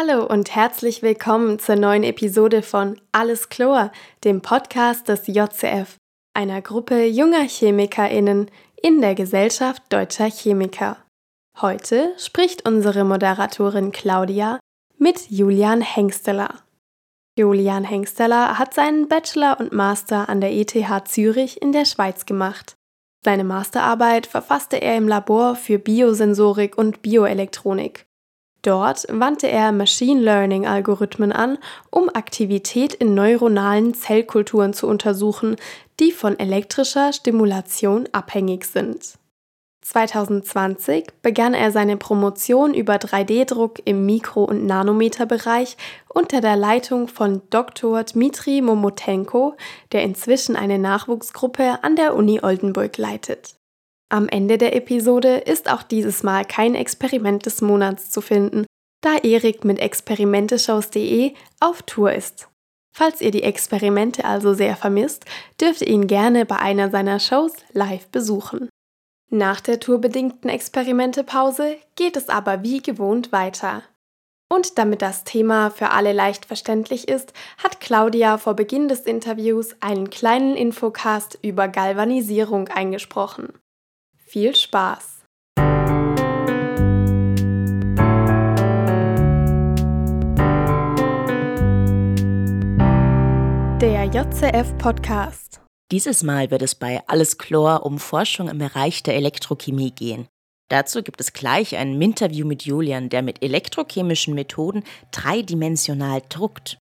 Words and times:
Hallo 0.00 0.24
und 0.24 0.54
herzlich 0.54 1.02
willkommen 1.02 1.58
zur 1.58 1.74
neuen 1.74 2.04
Episode 2.04 2.62
von 2.62 3.00
Alles 3.10 3.48
Chlor, 3.48 3.90
dem 4.22 4.42
Podcast 4.42 5.08
des 5.08 5.26
JCF, 5.26 5.96
einer 6.34 6.62
Gruppe 6.62 7.04
junger 7.06 7.48
ChemikerInnen 7.48 8.48
in 8.80 9.00
der 9.00 9.16
Gesellschaft 9.16 9.82
deutscher 9.88 10.30
Chemiker. 10.30 10.98
Heute 11.60 12.14
spricht 12.16 12.64
unsere 12.64 13.02
Moderatorin 13.02 13.90
Claudia 13.90 14.60
mit 14.98 15.30
Julian 15.30 15.80
Hengsteller. 15.80 16.62
Julian 17.36 17.82
Hengsteller 17.82 18.56
hat 18.56 18.74
seinen 18.74 19.08
Bachelor 19.08 19.58
und 19.58 19.72
Master 19.72 20.28
an 20.28 20.40
der 20.40 20.52
ETH 20.52 21.08
Zürich 21.08 21.60
in 21.60 21.72
der 21.72 21.86
Schweiz 21.86 22.24
gemacht. 22.24 22.76
Seine 23.24 23.42
Masterarbeit 23.42 24.28
verfasste 24.28 24.76
er 24.76 24.96
im 24.96 25.08
Labor 25.08 25.56
für 25.56 25.80
Biosensorik 25.80 26.78
und 26.78 27.02
Bioelektronik. 27.02 28.07
Dort 28.62 29.06
wandte 29.08 29.48
er 29.48 29.72
Machine 29.72 30.20
Learning-Algorithmen 30.20 31.32
an, 31.32 31.58
um 31.90 32.08
Aktivität 32.08 32.92
in 32.94 33.14
neuronalen 33.14 33.94
Zellkulturen 33.94 34.72
zu 34.72 34.88
untersuchen, 34.88 35.56
die 36.00 36.12
von 36.12 36.38
elektrischer 36.38 37.12
Stimulation 37.12 38.08
abhängig 38.12 38.64
sind. 38.64 39.18
2020 39.88 41.06
begann 41.22 41.54
er 41.54 41.72
seine 41.72 41.96
Promotion 41.96 42.74
über 42.74 42.96
3D-Druck 42.96 43.80
im 43.86 44.04
Mikro- 44.04 44.44
und 44.44 44.66
Nanometerbereich 44.66 45.78
unter 46.08 46.42
der 46.42 46.56
Leitung 46.56 47.08
von 47.08 47.40
Dr. 47.48 48.04
Dmitri 48.04 48.60
Momotenko, 48.60 49.54
der 49.92 50.02
inzwischen 50.02 50.56
eine 50.56 50.78
Nachwuchsgruppe 50.78 51.78
an 51.82 51.96
der 51.96 52.14
Uni 52.16 52.40
Oldenburg 52.42 52.98
leitet. 52.98 53.57
Am 54.10 54.26
Ende 54.28 54.56
der 54.56 54.74
Episode 54.74 55.36
ist 55.36 55.70
auch 55.70 55.82
dieses 55.82 56.22
Mal 56.22 56.46
kein 56.46 56.74
Experiment 56.74 57.44
des 57.44 57.60
Monats 57.60 58.10
zu 58.10 58.22
finden, 58.22 58.64
da 59.02 59.16
Erik 59.22 59.64
mit 59.64 59.78
experimenteshows.de 59.78 61.34
auf 61.60 61.82
Tour 61.82 62.12
ist. 62.12 62.48
Falls 62.94 63.20
ihr 63.20 63.30
die 63.30 63.42
Experimente 63.42 64.24
also 64.24 64.54
sehr 64.54 64.76
vermisst, 64.76 65.26
dürft 65.60 65.82
ihr 65.82 65.88
ihn 65.88 66.06
gerne 66.06 66.46
bei 66.46 66.56
einer 66.56 66.90
seiner 66.90 67.20
Shows 67.20 67.52
live 67.72 68.08
besuchen. 68.08 68.70
Nach 69.30 69.60
der 69.60 69.78
tourbedingten 69.78 70.48
Experimentepause 70.48 71.76
geht 71.94 72.16
es 72.16 72.30
aber 72.30 72.62
wie 72.62 72.80
gewohnt 72.80 73.30
weiter. 73.30 73.82
Und 74.50 74.78
damit 74.78 75.02
das 75.02 75.24
Thema 75.24 75.70
für 75.70 75.90
alle 75.90 76.14
leicht 76.14 76.46
verständlich 76.46 77.08
ist, 77.08 77.34
hat 77.62 77.80
Claudia 77.80 78.38
vor 78.38 78.54
Beginn 78.54 78.88
des 78.88 79.00
Interviews 79.00 79.76
einen 79.80 80.08
kleinen 80.08 80.56
Infocast 80.56 81.38
über 81.42 81.68
Galvanisierung 81.68 82.68
eingesprochen. 82.68 83.52
Viel 84.30 84.54
Spaß! 84.54 85.22
Der 93.80 94.04
JCF 94.04 94.76
Podcast. 94.76 95.62
Dieses 95.90 96.22
Mal 96.22 96.50
wird 96.50 96.60
es 96.60 96.74
bei 96.74 97.02
Alles 97.06 97.38
Chlor 97.38 97.86
um 97.86 97.98
Forschung 97.98 98.50
im 98.50 98.58
Bereich 98.58 99.02
der 99.02 99.16
Elektrochemie 99.16 99.92
gehen. 99.92 100.28
Dazu 100.68 101.02
gibt 101.02 101.22
es 101.22 101.32
gleich 101.32 101.74
ein 101.76 101.98
Interview 102.02 102.46
mit 102.46 102.64
Julian, 102.64 103.08
der 103.08 103.22
mit 103.22 103.42
elektrochemischen 103.42 104.34
Methoden 104.34 104.84
dreidimensional 105.10 106.20
druckt. 106.28 106.76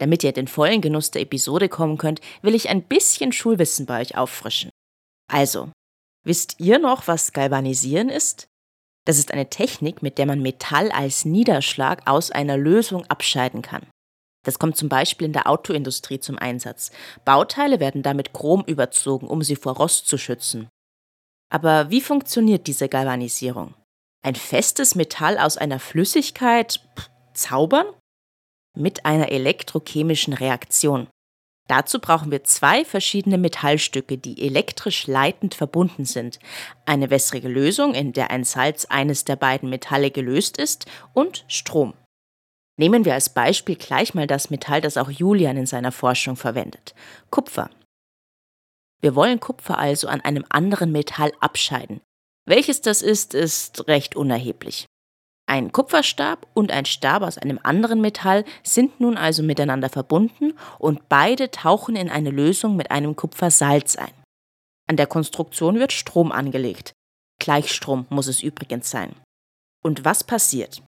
Damit 0.00 0.24
ihr 0.24 0.32
den 0.32 0.48
vollen 0.48 0.80
Genuss 0.80 1.10
der 1.10 1.20
Episode 1.20 1.68
kommen 1.68 1.98
könnt, 1.98 2.22
will 2.40 2.54
ich 2.54 2.70
ein 2.70 2.84
bisschen 2.84 3.32
Schulwissen 3.32 3.84
bei 3.84 4.00
euch 4.00 4.16
auffrischen. 4.16 4.70
Also, 5.30 5.70
Wisst 6.24 6.56
ihr 6.58 6.78
noch, 6.78 7.06
was 7.06 7.32
Galvanisieren 7.32 8.08
ist? 8.08 8.48
Das 9.04 9.18
ist 9.18 9.32
eine 9.32 9.50
Technik, 9.50 10.02
mit 10.02 10.16
der 10.16 10.26
man 10.26 10.40
Metall 10.40 10.90
als 10.90 11.26
Niederschlag 11.26 12.08
aus 12.08 12.30
einer 12.30 12.56
Lösung 12.56 13.04
abscheiden 13.06 13.60
kann. 13.60 13.86
Das 14.44 14.58
kommt 14.58 14.76
zum 14.76 14.88
Beispiel 14.88 15.26
in 15.26 15.32
der 15.32 15.48
Autoindustrie 15.48 16.20
zum 16.20 16.38
Einsatz. 16.38 16.90
Bauteile 17.24 17.80
werden 17.80 18.02
damit 18.02 18.32
Chrom 18.32 18.64
überzogen, 18.66 19.26
um 19.26 19.42
sie 19.42 19.56
vor 19.56 19.76
Rost 19.76 20.06
zu 20.06 20.18
schützen. 20.18 20.68
Aber 21.50 21.90
wie 21.90 22.00
funktioniert 22.00 22.66
diese 22.66 22.88
Galvanisierung? 22.88 23.74
Ein 24.22 24.34
festes 24.34 24.94
Metall 24.94 25.38
aus 25.38 25.58
einer 25.58 25.78
Flüssigkeit 25.78 26.80
pff, 26.96 27.10
zaubern? 27.34 27.86
Mit 28.76 29.04
einer 29.04 29.30
elektrochemischen 29.30 30.32
Reaktion. 30.32 31.08
Dazu 31.66 31.98
brauchen 31.98 32.30
wir 32.30 32.44
zwei 32.44 32.84
verschiedene 32.84 33.38
Metallstücke, 33.38 34.18
die 34.18 34.46
elektrisch 34.46 35.06
leitend 35.06 35.54
verbunden 35.54 36.04
sind. 36.04 36.38
Eine 36.84 37.08
wässrige 37.08 37.48
Lösung, 37.48 37.94
in 37.94 38.12
der 38.12 38.30
ein 38.30 38.44
Salz 38.44 38.84
eines 38.84 39.24
der 39.24 39.36
beiden 39.36 39.70
Metalle 39.70 40.10
gelöst 40.10 40.58
ist, 40.58 40.86
und 41.14 41.44
Strom. 41.48 41.94
Nehmen 42.76 43.04
wir 43.04 43.14
als 43.14 43.30
Beispiel 43.30 43.76
gleich 43.76 44.14
mal 44.14 44.26
das 44.26 44.50
Metall, 44.50 44.80
das 44.80 44.96
auch 44.96 45.10
Julian 45.10 45.56
in 45.56 45.66
seiner 45.66 45.92
Forschung 45.92 46.36
verwendet. 46.36 46.94
Kupfer. 47.30 47.70
Wir 49.00 49.14
wollen 49.14 49.40
Kupfer 49.40 49.78
also 49.78 50.08
an 50.08 50.20
einem 50.20 50.44
anderen 50.48 50.92
Metall 50.92 51.32
abscheiden. 51.40 52.00
Welches 52.46 52.80
das 52.80 53.00
ist, 53.00 53.32
ist 53.32 53.88
recht 53.88 54.16
unerheblich. 54.16 54.86
Ein 55.46 55.72
Kupferstab 55.72 56.46
und 56.54 56.72
ein 56.72 56.86
Stab 56.86 57.22
aus 57.22 57.36
einem 57.36 57.60
anderen 57.62 58.00
Metall 58.00 58.44
sind 58.62 59.00
nun 59.00 59.18
also 59.18 59.42
miteinander 59.42 59.90
verbunden 59.90 60.54
und 60.78 61.08
beide 61.08 61.50
tauchen 61.50 61.96
in 61.96 62.08
eine 62.08 62.30
Lösung 62.30 62.76
mit 62.76 62.90
einem 62.90 63.14
Kupfersalz 63.14 63.96
ein. 63.96 64.12
An 64.88 64.96
der 64.96 65.06
Konstruktion 65.06 65.78
wird 65.78 65.92
Strom 65.92 66.32
angelegt. 66.32 66.92
Gleichstrom 67.40 68.06
muss 68.08 68.26
es 68.26 68.42
übrigens 68.42 68.90
sein. 68.90 69.14
Und 69.82 70.04
was 70.04 70.24
passiert? 70.24 70.82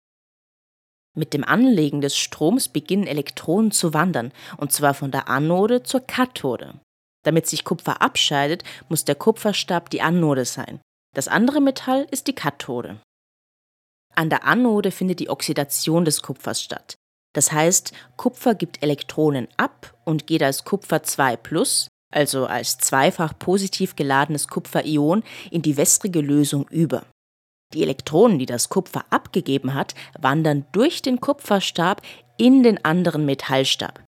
Mit 1.15 1.34
dem 1.34 1.45
Anlegen 1.45 2.01
des 2.01 2.17
Stroms 2.17 2.69
beginnen 2.69 3.07
Elektronen 3.07 3.71
zu 3.71 3.93
wandern, 3.95 4.33
und 4.57 4.73
zwar 4.73 4.95
von 4.95 5.11
der 5.11 5.29
Anode 5.29 5.83
zur 5.83 6.01
Kathode. 6.01 6.75
Damit 7.25 7.47
sich 7.47 7.65
Kupfer 7.65 8.03
abscheidet, 8.03 8.65
muss 8.89 9.05
der 9.05 9.15
Kupferstab 9.15 9.91
die 9.91 10.03
Anode 10.03 10.45
sein. 10.45 10.81
Das 11.15 11.29
andere 11.29 11.61
Metall 11.61 12.07
ist 12.11 12.27
die 12.27 12.34
Kathode. 12.34 12.99
An 14.15 14.31
der 14.31 14.45
Anode 14.45 14.91
findet 14.91 15.21
die 15.21 15.31
Oxidation 15.31 16.05
des 16.05 16.23
Kupfers 16.23 16.62
statt. 16.62 16.97
Das 17.34 17.53
heißt, 17.53 17.93
Kupfer 18.17 18.55
gibt 18.55 18.83
Elektronen 18.83 19.49
ab 19.56 19.95
und 20.05 20.27
geht 20.27 20.43
als 20.43 20.65
Kupfer 20.65 21.03
2 21.03 21.39
also 22.11 22.47
als 22.47 22.77
zweifach 22.78 23.39
positiv 23.39 23.97
geladenes 23.97 24.49
Kupferion, 24.49 25.22
in 25.51 25.62
die 25.62 25.77
wässrige 25.77 26.21
Lösung 26.21 26.69
über. 26.69 27.06
Die 27.72 27.83
Elektronen, 27.83 28.39
die 28.39 28.47
das 28.47 28.69
Kupfer 28.69 29.06
abgegeben 29.09 29.72
hat, 29.72 29.95
wandern 30.21 30.67
durch 30.72 31.01
den 31.01 31.21
Kupferstab 31.21 32.03
in 32.37 32.62
den 32.62 32.84
anderen 32.84 33.25
Metallstab. 33.25 34.05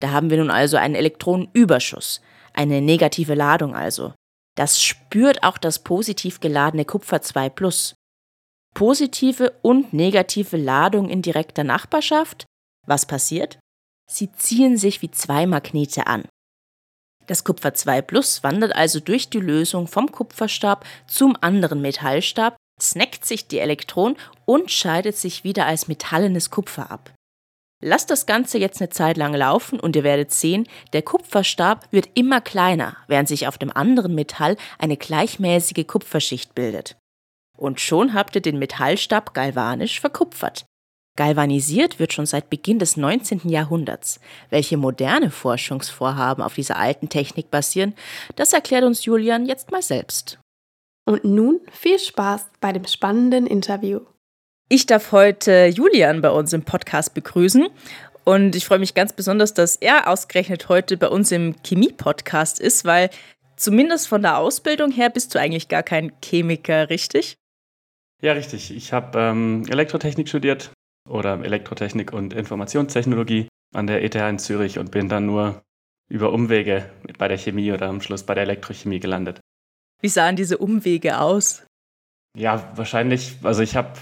Da 0.00 0.12
haben 0.12 0.30
wir 0.30 0.38
nun 0.38 0.50
also 0.50 0.76
einen 0.76 0.94
Elektronenüberschuss, 0.94 2.20
eine 2.54 2.80
negative 2.80 3.34
Ladung 3.34 3.74
also. 3.74 4.14
Das 4.56 4.82
spürt 4.82 5.42
auch 5.42 5.58
das 5.58 5.80
positiv 5.80 6.40
geladene 6.40 6.84
Kupfer 6.84 7.20
2 7.20 7.50
positive 8.74 9.52
und 9.62 9.92
negative 9.92 10.56
Ladung 10.56 11.08
in 11.08 11.22
direkter 11.22 11.64
Nachbarschaft. 11.64 12.46
Was 12.86 13.06
passiert? 13.06 13.58
Sie 14.10 14.32
ziehen 14.32 14.76
sich 14.76 15.02
wie 15.02 15.10
zwei 15.10 15.46
Magnete 15.46 16.06
an. 16.06 16.24
Das 17.26 17.44
Kupfer 17.44 17.74
2 17.74 18.02
Plus 18.02 18.42
wandert 18.42 18.74
also 18.74 18.98
durch 18.98 19.30
die 19.30 19.38
Lösung 19.38 19.86
vom 19.86 20.10
Kupferstab 20.10 20.84
zum 21.06 21.36
anderen 21.40 21.80
Metallstab, 21.80 22.56
snackt 22.80 23.24
sich 23.24 23.46
die 23.46 23.60
Elektronen 23.60 24.16
und 24.46 24.72
scheidet 24.72 25.16
sich 25.16 25.44
wieder 25.44 25.66
als 25.66 25.86
metallenes 25.86 26.50
Kupfer 26.50 26.90
ab. 26.90 27.12
Lasst 27.82 28.10
das 28.10 28.26
Ganze 28.26 28.58
jetzt 28.58 28.80
eine 28.80 28.90
Zeit 28.90 29.16
lang 29.16 29.32
laufen 29.32 29.80
und 29.80 29.96
ihr 29.96 30.04
werdet 30.04 30.32
sehen, 30.32 30.66
der 30.92 31.02
Kupferstab 31.02 31.86
wird 31.92 32.10
immer 32.14 32.40
kleiner, 32.40 32.96
während 33.06 33.28
sich 33.28 33.46
auf 33.46 33.58
dem 33.58 33.74
anderen 33.74 34.14
Metall 34.14 34.56
eine 34.78 34.96
gleichmäßige 34.96 35.86
Kupferschicht 35.86 36.54
bildet. 36.54 36.96
Und 37.60 37.78
schon 37.78 38.14
habt 38.14 38.34
ihr 38.34 38.40
den 38.40 38.58
Metallstab 38.58 39.34
galvanisch 39.34 40.00
verkupfert. 40.00 40.64
Galvanisiert 41.16 41.98
wird 41.98 42.14
schon 42.14 42.24
seit 42.24 42.48
Beginn 42.48 42.78
des 42.78 42.96
19. 42.96 43.50
Jahrhunderts. 43.50 44.18
Welche 44.48 44.78
moderne 44.78 45.30
Forschungsvorhaben 45.30 46.42
auf 46.42 46.54
dieser 46.54 46.78
alten 46.78 47.10
Technik 47.10 47.50
basieren, 47.50 47.94
das 48.36 48.54
erklärt 48.54 48.84
uns 48.84 49.04
Julian 49.04 49.44
jetzt 49.44 49.70
mal 49.70 49.82
selbst. 49.82 50.38
Und 51.04 51.24
nun 51.24 51.60
viel 51.70 51.98
Spaß 51.98 52.46
bei 52.62 52.72
dem 52.72 52.86
spannenden 52.86 53.46
Interview. 53.46 54.00
Ich 54.70 54.86
darf 54.86 55.12
heute 55.12 55.66
Julian 55.66 56.22
bei 56.22 56.30
uns 56.30 56.54
im 56.54 56.62
Podcast 56.62 57.12
begrüßen. 57.12 57.68
Und 58.24 58.56
ich 58.56 58.64
freue 58.64 58.78
mich 58.78 58.94
ganz 58.94 59.12
besonders, 59.12 59.52
dass 59.52 59.76
er 59.76 60.08
ausgerechnet 60.08 60.70
heute 60.70 60.96
bei 60.96 61.08
uns 61.08 61.30
im 61.30 61.56
Chemie-Podcast 61.62 62.58
ist, 62.58 62.86
weil 62.86 63.10
zumindest 63.56 64.08
von 64.08 64.22
der 64.22 64.38
Ausbildung 64.38 64.92
her 64.92 65.10
bist 65.10 65.34
du 65.34 65.38
eigentlich 65.38 65.68
gar 65.68 65.82
kein 65.82 66.12
Chemiker, 66.24 66.88
richtig? 66.88 67.36
Ja, 68.20 68.32
richtig. 68.32 68.74
Ich 68.74 68.92
habe 68.92 69.18
ähm, 69.18 69.64
Elektrotechnik 69.68 70.28
studiert 70.28 70.72
oder 71.08 71.42
Elektrotechnik 71.42 72.12
und 72.12 72.34
Informationstechnologie 72.34 73.48
an 73.74 73.86
der 73.86 74.02
ETH 74.02 74.14
in 74.14 74.38
Zürich 74.38 74.78
und 74.78 74.90
bin 74.90 75.08
dann 75.08 75.26
nur 75.26 75.62
über 76.10 76.32
Umwege 76.32 76.90
bei 77.18 77.28
der 77.28 77.38
Chemie 77.38 77.72
oder 77.72 77.88
am 77.88 78.00
Schluss 78.00 78.24
bei 78.24 78.34
der 78.34 78.42
Elektrochemie 78.42 79.00
gelandet. 79.00 79.40
Wie 80.02 80.08
sahen 80.08 80.36
diese 80.36 80.58
Umwege 80.58 81.18
aus? 81.18 81.64
Ja, 82.36 82.70
wahrscheinlich, 82.76 83.36
also 83.42 83.62
ich 83.62 83.76
habe 83.76 83.92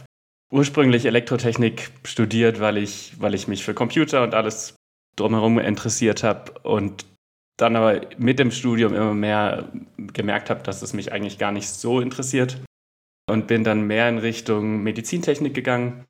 ursprünglich 0.50 1.04
Elektrotechnik 1.04 1.90
studiert, 2.04 2.60
weil 2.60 2.78
ich, 2.78 3.20
weil 3.20 3.34
ich 3.34 3.46
mich 3.46 3.64
für 3.64 3.74
Computer 3.74 4.22
und 4.22 4.34
alles 4.34 4.74
drumherum 5.16 5.58
interessiert 5.58 6.22
habe 6.22 6.52
und 6.62 7.06
dann 7.56 7.76
aber 7.76 8.00
mit 8.16 8.38
dem 8.38 8.50
Studium 8.50 8.94
immer 8.94 9.14
mehr 9.14 9.68
gemerkt 9.96 10.48
habe, 10.48 10.62
dass 10.62 10.82
es 10.82 10.92
mich 10.92 11.12
eigentlich 11.12 11.38
gar 11.38 11.52
nicht 11.52 11.68
so 11.68 12.00
interessiert 12.00 12.58
und 13.28 13.46
bin 13.46 13.62
dann 13.62 13.86
mehr 13.86 14.08
in 14.08 14.18
Richtung 14.18 14.82
Medizintechnik 14.82 15.54
gegangen 15.54 16.06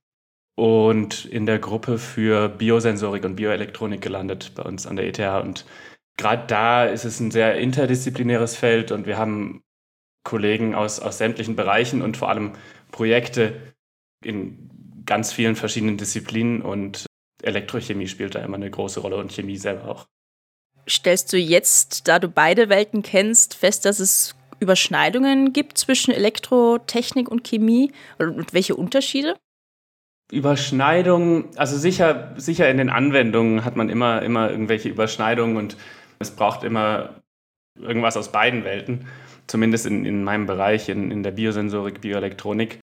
und 0.54 1.24
in 1.24 1.46
der 1.46 1.58
Gruppe 1.58 1.98
für 1.98 2.48
Biosensorik 2.48 3.24
und 3.24 3.36
Bioelektronik 3.36 4.00
gelandet 4.00 4.52
bei 4.54 4.62
uns 4.62 4.86
an 4.86 4.96
der 4.96 5.06
ETH. 5.06 5.44
Und 5.44 5.66
gerade 6.16 6.46
da 6.46 6.84
ist 6.84 7.04
es 7.04 7.20
ein 7.20 7.30
sehr 7.30 7.58
interdisziplinäres 7.58 8.56
Feld 8.56 8.92
und 8.92 9.06
wir 9.06 9.18
haben 9.18 9.62
Kollegen 10.24 10.74
aus, 10.74 11.00
aus 11.00 11.18
sämtlichen 11.18 11.56
Bereichen 11.56 12.02
und 12.02 12.16
vor 12.16 12.28
allem 12.28 12.52
Projekte 12.90 13.74
in 14.24 15.02
ganz 15.06 15.32
vielen 15.32 15.56
verschiedenen 15.56 15.96
Disziplinen 15.96 16.62
und 16.62 17.06
Elektrochemie 17.42 18.08
spielt 18.08 18.34
da 18.34 18.40
immer 18.40 18.56
eine 18.56 18.70
große 18.70 19.00
Rolle 19.00 19.16
und 19.16 19.32
Chemie 19.32 19.56
selber 19.56 19.88
auch. 19.88 20.06
Stellst 20.88 21.32
du 21.32 21.36
jetzt, 21.36 22.08
da 22.08 22.18
du 22.18 22.28
beide 22.28 22.68
Welten 22.68 23.02
kennst, 23.02 23.54
fest, 23.54 23.84
dass 23.84 24.00
es 24.00 24.34
Überschneidungen 24.60 25.52
gibt 25.52 25.78
zwischen 25.78 26.12
Elektrotechnik 26.12 27.28
und 27.28 27.44
Chemie 27.44 27.92
und 28.18 28.52
welche 28.52 28.76
Unterschiede? 28.76 29.36
Überschneidungen, 30.30 31.48
also 31.56 31.78
sicher, 31.78 32.34
sicher 32.36 32.68
in 32.68 32.76
den 32.76 32.90
Anwendungen 32.90 33.64
hat 33.64 33.76
man 33.76 33.88
immer, 33.88 34.22
immer 34.22 34.50
irgendwelche 34.50 34.88
Überschneidungen 34.88 35.56
und 35.56 35.76
es 36.18 36.30
braucht 36.30 36.64
immer 36.64 37.22
irgendwas 37.78 38.16
aus 38.16 38.30
beiden 38.30 38.64
Welten, 38.64 39.06
zumindest 39.46 39.86
in, 39.86 40.04
in 40.04 40.24
meinem 40.24 40.46
Bereich, 40.46 40.88
in, 40.88 41.10
in 41.10 41.22
der 41.22 41.30
Biosensorik, 41.30 42.00
Bioelektronik. 42.00 42.80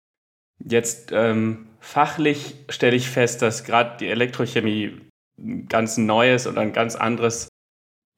Jetzt 0.64 1.10
ähm, 1.12 1.66
fachlich 1.80 2.54
stelle 2.70 2.96
ich 2.96 3.08
fest, 3.08 3.42
dass 3.42 3.64
gerade 3.64 3.98
die 3.98 4.08
Elektrochemie 4.08 5.00
ein 5.38 5.66
ganz 5.66 5.98
neues 5.98 6.46
oder 6.46 6.60
ein 6.60 6.72
ganz 6.72 6.94
anderes 6.96 7.48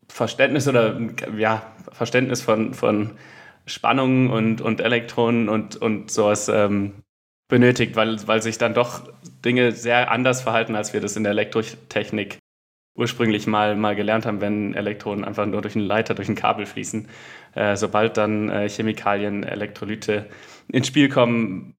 Verständnis 0.08 0.68
oder 0.68 1.00
ja, 1.36 1.74
Verständnis 1.90 2.42
von, 2.42 2.74
von 2.74 3.16
Spannungen 3.66 4.30
und, 4.30 4.60
und 4.60 4.80
Elektronen 4.80 5.48
und, 5.48 5.76
und 5.76 6.10
sowas 6.10 6.48
ähm, 6.48 7.02
benötigt, 7.48 7.96
weil, 7.96 8.26
weil 8.26 8.42
sich 8.42 8.58
dann 8.58 8.74
doch 8.74 9.12
Dinge 9.44 9.72
sehr 9.72 10.10
anders 10.10 10.42
verhalten, 10.42 10.74
als 10.74 10.92
wir 10.92 11.00
das 11.00 11.16
in 11.16 11.24
der 11.24 11.32
Elektrotechnik 11.32 12.38
ursprünglich 12.96 13.46
mal, 13.46 13.76
mal 13.76 13.94
gelernt 13.94 14.26
haben, 14.26 14.40
wenn 14.40 14.74
Elektronen 14.74 15.24
einfach 15.24 15.46
nur 15.46 15.62
durch 15.62 15.76
einen 15.76 15.86
Leiter, 15.86 16.14
durch 16.14 16.28
ein 16.28 16.34
Kabel 16.34 16.66
fließen. 16.66 17.08
Äh, 17.54 17.76
sobald 17.76 18.16
dann 18.16 18.48
äh, 18.48 18.68
Chemikalien, 18.68 19.44
Elektrolyte 19.44 20.26
ins 20.68 20.86
Spiel 20.86 21.08
kommen, 21.08 21.76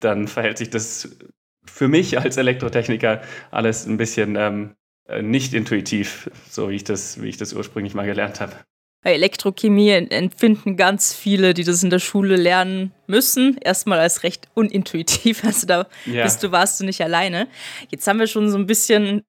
dann 0.00 0.28
verhält 0.28 0.58
sich 0.58 0.70
das 0.70 1.16
für 1.64 1.88
mich 1.88 2.18
als 2.18 2.36
Elektrotechniker 2.36 3.22
alles 3.50 3.86
ein 3.86 3.96
bisschen 3.96 4.36
ähm, 4.36 4.74
äh, 5.08 5.22
nicht 5.22 5.54
intuitiv, 5.54 6.30
so 6.48 6.70
wie 6.70 6.76
ich 6.76 6.84
das, 6.84 7.22
wie 7.22 7.28
ich 7.28 7.36
das 7.36 7.52
ursprünglich 7.52 7.94
mal 7.94 8.06
gelernt 8.06 8.40
habe. 8.40 8.56
Elektrochemie 9.02 9.90
empfinden 9.90 10.76
ganz 10.76 11.14
viele, 11.14 11.54
die 11.54 11.64
das 11.64 11.82
in 11.82 11.90
der 11.90 12.00
Schule 12.00 12.36
lernen 12.36 12.92
müssen, 13.06 13.56
erstmal 13.58 14.00
als 14.00 14.22
recht 14.22 14.48
unintuitiv. 14.54 15.42
Also 15.44 15.66
da 15.66 15.86
ja. 16.06 16.24
bist 16.24 16.42
du, 16.42 16.50
warst 16.50 16.80
du 16.80 16.84
nicht 16.84 17.00
alleine. 17.02 17.46
Jetzt 17.88 18.06
haben 18.08 18.18
wir 18.18 18.26
schon 18.26 18.50
so 18.50 18.58
ein 18.58 18.66
bisschen 18.66 19.22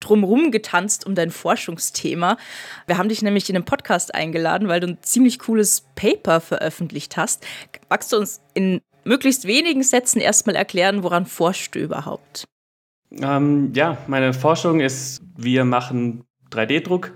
drumrum 0.00 0.50
getanzt 0.50 1.06
um 1.06 1.14
dein 1.14 1.30
Forschungsthema. 1.30 2.36
Wir 2.86 2.98
haben 2.98 3.08
dich 3.08 3.22
nämlich 3.22 3.48
in 3.48 3.54
den 3.54 3.64
Podcast 3.64 4.14
eingeladen, 4.14 4.68
weil 4.68 4.80
du 4.80 4.88
ein 4.88 4.98
ziemlich 5.02 5.38
cooles 5.38 5.86
Paper 5.94 6.40
veröffentlicht 6.40 7.16
hast. 7.16 7.46
Magst 7.88 8.12
du 8.12 8.18
uns 8.18 8.40
in 8.54 8.80
möglichst 9.04 9.46
wenigen 9.46 9.82
Sätzen 9.82 10.20
erstmal 10.20 10.56
erklären, 10.56 11.02
woran 11.02 11.26
forschst 11.26 11.74
du 11.74 11.78
überhaupt? 11.78 12.44
Ähm, 13.10 13.72
ja, 13.74 13.98
meine 14.06 14.32
Forschung 14.32 14.80
ist, 14.80 15.22
wir 15.36 15.64
machen 15.64 16.24
3D-Druck. 16.50 17.12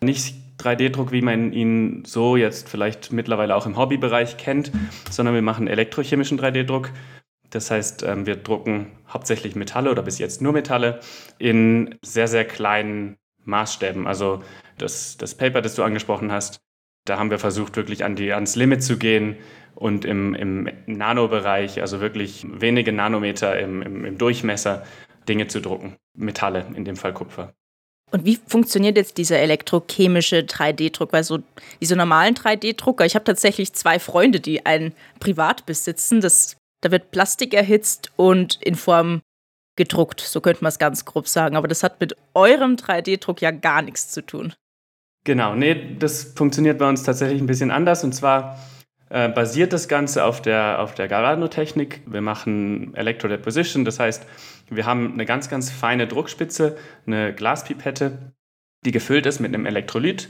Nicht 0.00 0.34
3D-Druck, 0.60 1.12
wie 1.12 1.22
man 1.22 1.52
ihn 1.52 2.04
so 2.04 2.36
jetzt 2.36 2.68
vielleicht 2.68 3.12
mittlerweile 3.12 3.56
auch 3.56 3.66
im 3.66 3.76
Hobbybereich 3.76 4.36
kennt, 4.36 4.70
sondern 5.10 5.34
wir 5.34 5.42
machen 5.42 5.66
elektrochemischen 5.66 6.38
3D-Druck. 6.38 6.90
Das 7.50 7.70
heißt, 7.70 8.04
ähm, 8.04 8.26
wir 8.26 8.36
drucken 8.36 8.92
hauptsächlich 9.08 9.56
Metalle 9.56 9.90
oder 9.90 10.02
bis 10.02 10.18
jetzt 10.18 10.40
nur 10.40 10.52
Metalle 10.52 11.00
in 11.38 11.98
sehr, 12.02 12.28
sehr 12.28 12.44
kleinen 12.44 13.16
Maßstäben. 13.44 14.06
Also 14.06 14.42
das, 14.78 15.16
das 15.16 15.34
Paper, 15.34 15.60
das 15.60 15.74
du 15.74 15.82
angesprochen 15.82 16.30
hast, 16.32 16.60
da 17.04 17.18
haben 17.18 17.30
wir 17.30 17.38
versucht, 17.38 17.76
wirklich 17.76 18.04
an 18.04 18.14
die, 18.14 18.32
ans 18.32 18.56
Limit 18.56 18.82
zu 18.82 18.98
gehen 18.98 19.36
und 19.74 20.04
im, 20.04 20.34
im 20.34 20.70
Nanobereich, 20.86 21.80
also 21.80 22.00
wirklich 22.00 22.46
wenige 22.48 22.92
Nanometer 22.92 23.58
im, 23.58 23.82
im, 23.82 24.04
im 24.04 24.18
Durchmesser, 24.18 24.84
Dinge 25.28 25.46
zu 25.46 25.60
drucken. 25.60 25.96
Metalle, 26.14 26.66
in 26.74 26.84
dem 26.84 26.96
Fall 26.96 27.12
Kupfer. 27.12 27.54
Und 28.12 28.24
wie 28.24 28.38
funktioniert 28.46 28.96
jetzt 28.96 29.18
dieser 29.18 29.38
elektrochemische 29.38 30.40
3D-Druck? 30.40 31.12
Weil 31.12 31.24
so 31.24 31.38
diese 31.80 31.96
normalen 31.96 32.34
3D-Drucker, 32.34 33.06
ich 33.06 33.14
habe 33.14 33.24
tatsächlich 33.24 33.72
zwei 33.72 33.98
Freunde, 33.98 34.40
die 34.40 34.66
einen 34.66 34.92
privat 35.20 35.66
besitzen. 35.66 36.20
Das, 36.20 36.56
da 36.80 36.90
wird 36.90 37.10
Plastik 37.12 37.54
erhitzt 37.54 38.10
und 38.16 38.58
in 38.62 38.74
Form 38.74 39.20
gedruckt, 39.76 40.20
so 40.20 40.40
könnte 40.40 40.62
man 40.62 40.68
es 40.70 40.78
ganz 40.78 41.04
grob 41.04 41.28
sagen. 41.28 41.56
Aber 41.56 41.68
das 41.68 41.82
hat 41.82 42.00
mit 42.00 42.16
eurem 42.34 42.74
3D-Druck 42.74 43.40
ja 43.40 43.50
gar 43.50 43.82
nichts 43.82 44.08
zu 44.08 44.22
tun. 44.22 44.52
Genau, 45.24 45.54
nee, 45.54 45.96
das 45.98 46.32
funktioniert 46.34 46.78
bei 46.78 46.88
uns 46.88 47.02
tatsächlich 47.02 47.40
ein 47.40 47.46
bisschen 47.46 47.70
anders. 47.70 48.02
Und 48.04 48.14
zwar 48.14 48.58
äh, 49.10 49.28
basiert 49.28 49.72
das 49.72 49.88
Ganze 49.88 50.24
auf 50.24 50.40
der, 50.40 50.80
auf 50.80 50.94
der 50.94 51.08
Galvano-Technik. 51.08 52.02
Wir 52.06 52.20
machen 52.20 52.94
Electrodeposition, 52.94 53.84
das 53.84 53.98
heißt, 53.98 54.26
wir 54.70 54.86
haben 54.86 55.12
eine 55.12 55.26
ganz, 55.26 55.48
ganz 55.48 55.70
feine 55.70 56.06
Druckspitze, 56.06 56.76
eine 57.06 57.34
Glaspipette, 57.34 58.32
die 58.84 58.92
gefüllt 58.92 59.26
ist 59.26 59.40
mit 59.40 59.54
einem 59.54 59.66
Elektrolyt. 59.66 60.28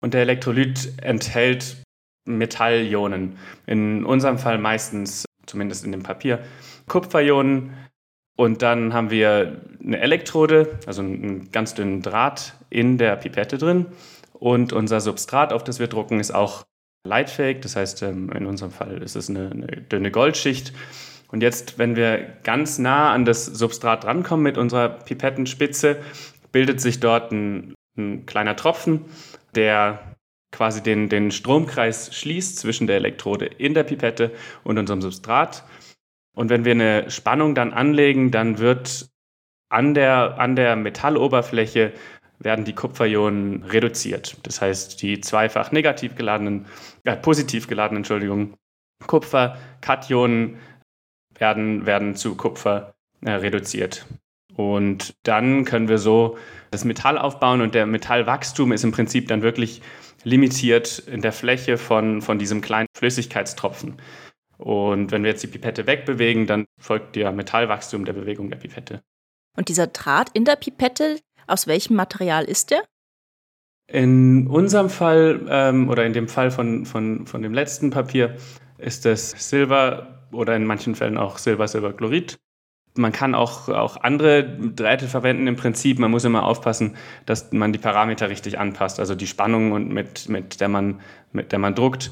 Und 0.00 0.14
der 0.14 0.22
Elektrolyt 0.22 0.92
enthält 1.02 1.82
Metallionen. 2.24 3.36
In 3.66 4.04
unserem 4.04 4.38
Fall 4.38 4.58
meistens, 4.58 5.24
zumindest 5.46 5.84
in 5.84 5.92
dem 5.92 6.02
Papier, 6.02 6.40
Kupferionen. 6.88 7.74
Und 8.36 8.62
dann 8.62 8.94
haben 8.94 9.10
wir 9.10 9.60
eine 9.82 10.00
Elektrode, 10.00 10.78
also 10.86 11.02
einen 11.02 11.50
ganz 11.52 11.74
dünnen 11.74 12.02
Draht 12.02 12.54
in 12.70 12.98
der 12.98 13.16
Pipette 13.16 13.58
drin. 13.58 13.86
Und 14.32 14.72
unser 14.72 15.00
Substrat, 15.00 15.52
auf 15.52 15.62
das 15.62 15.78
wir 15.78 15.86
drucken, 15.86 16.18
ist 16.18 16.34
auch 16.34 16.64
leitfähig. 17.06 17.60
Das 17.60 17.76
heißt, 17.76 18.02
ähm, 18.02 18.30
in 18.32 18.46
unserem 18.46 18.72
Fall 18.72 19.02
ist 19.02 19.16
es 19.16 19.28
eine, 19.28 19.50
eine 19.50 19.66
dünne 19.66 20.10
Goldschicht. 20.10 20.72
Und 21.32 21.42
jetzt, 21.42 21.78
wenn 21.78 21.96
wir 21.96 22.36
ganz 22.44 22.78
nah 22.78 23.12
an 23.12 23.24
das 23.24 23.46
Substrat 23.46 24.04
drankommen 24.04 24.44
mit 24.44 24.58
unserer 24.58 24.90
Pipettenspitze, 24.90 25.96
bildet 26.52 26.80
sich 26.80 27.00
dort 27.00 27.32
ein, 27.32 27.74
ein 27.96 28.26
kleiner 28.26 28.54
Tropfen, 28.54 29.06
der 29.54 30.16
quasi 30.52 30.82
den, 30.82 31.08
den 31.08 31.30
Stromkreis 31.30 32.14
schließt 32.14 32.58
zwischen 32.58 32.86
der 32.86 32.96
Elektrode 32.96 33.46
in 33.46 33.72
der 33.72 33.84
Pipette 33.84 34.30
und 34.62 34.78
unserem 34.78 35.00
Substrat. 35.00 35.64
Und 36.36 36.50
wenn 36.50 36.66
wir 36.66 36.72
eine 36.72 37.10
Spannung 37.10 37.54
dann 37.54 37.72
anlegen, 37.72 38.30
dann 38.30 38.58
wird 38.58 39.08
an 39.70 39.94
der, 39.94 40.38
an 40.38 40.54
der 40.54 40.76
Metalloberfläche 40.76 41.92
werden 42.38 42.64
die 42.64 42.74
Kupferionen 42.74 43.62
reduziert. 43.64 44.36
Das 44.42 44.60
heißt, 44.60 45.00
die 45.00 45.20
zweifach 45.20 45.72
negativ 45.72 46.14
geladenen, 46.14 46.66
äh, 47.04 47.16
positiv 47.16 47.68
geladenen, 47.68 47.98
Entschuldigung, 48.00 48.54
Kupfer-Kationen 49.06 50.58
werden, 51.42 51.86
werden 51.86 52.14
zu 52.14 52.36
Kupfer 52.36 52.94
äh, 53.20 53.32
reduziert. 53.32 54.06
Und 54.54 55.14
dann 55.24 55.64
können 55.64 55.88
wir 55.88 55.98
so 55.98 56.38
das 56.70 56.84
Metall 56.84 57.18
aufbauen 57.18 57.60
und 57.60 57.74
der 57.74 57.84
Metallwachstum 57.84 58.70
ist 58.72 58.84
im 58.84 58.92
Prinzip 58.92 59.26
dann 59.26 59.42
wirklich 59.42 59.82
limitiert 60.22 61.00
in 61.00 61.20
der 61.20 61.32
Fläche 61.32 61.78
von, 61.78 62.22
von 62.22 62.38
diesem 62.38 62.60
kleinen 62.60 62.86
Flüssigkeitstropfen. 62.96 63.96
Und 64.56 65.10
wenn 65.10 65.24
wir 65.24 65.30
jetzt 65.30 65.42
die 65.42 65.48
Pipette 65.48 65.86
wegbewegen, 65.88 66.46
dann 66.46 66.66
folgt 66.78 67.16
der 67.16 67.32
Metallwachstum 67.32 68.04
der 68.04 68.12
Bewegung 68.12 68.48
der 68.48 68.58
Pipette. 68.58 69.02
Und 69.56 69.68
dieser 69.68 69.88
Draht 69.88 70.30
in 70.34 70.44
der 70.44 70.56
Pipette, 70.56 71.18
aus 71.48 71.66
welchem 71.66 71.96
Material 71.96 72.44
ist 72.44 72.70
der? 72.70 72.84
In 73.88 74.46
unserem 74.46 74.88
Fall 74.88 75.44
ähm, 75.48 75.88
oder 75.88 76.06
in 76.06 76.12
dem 76.12 76.28
Fall 76.28 76.52
von, 76.52 76.86
von, 76.86 77.26
von 77.26 77.42
dem 77.42 77.52
letzten 77.52 77.90
Papier 77.90 78.36
ist 78.78 79.06
es 79.06 79.30
Silber 79.30 80.21
oder 80.32 80.56
in 80.56 80.64
manchen 80.64 80.94
Fällen 80.94 81.18
auch 81.18 81.38
Silber-Silberchlorid. 81.38 82.38
Man 82.94 83.12
kann 83.12 83.34
auch, 83.34 83.68
auch 83.68 83.96
andere 83.96 84.44
Drähte 84.44 85.08
verwenden 85.08 85.46
im 85.46 85.56
Prinzip. 85.56 85.98
Man 85.98 86.10
muss 86.10 86.24
immer 86.24 86.44
aufpassen, 86.44 86.96
dass 87.24 87.50
man 87.52 87.72
die 87.72 87.78
Parameter 87.78 88.28
richtig 88.28 88.58
anpasst. 88.58 89.00
Also 89.00 89.14
die 89.14 89.26
Spannung, 89.26 89.72
und 89.72 89.90
mit, 89.90 90.28
mit, 90.28 90.60
der 90.60 90.68
man, 90.68 91.00
mit 91.32 91.52
der 91.52 91.58
man 91.58 91.74
druckt, 91.74 92.10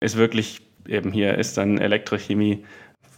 ist 0.00 0.16
wirklich 0.16 0.68
eben 0.88 1.12
hier 1.12 1.36
ist 1.36 1.56
dann 1.56 1.78
Elektrochemie 1.78 2.64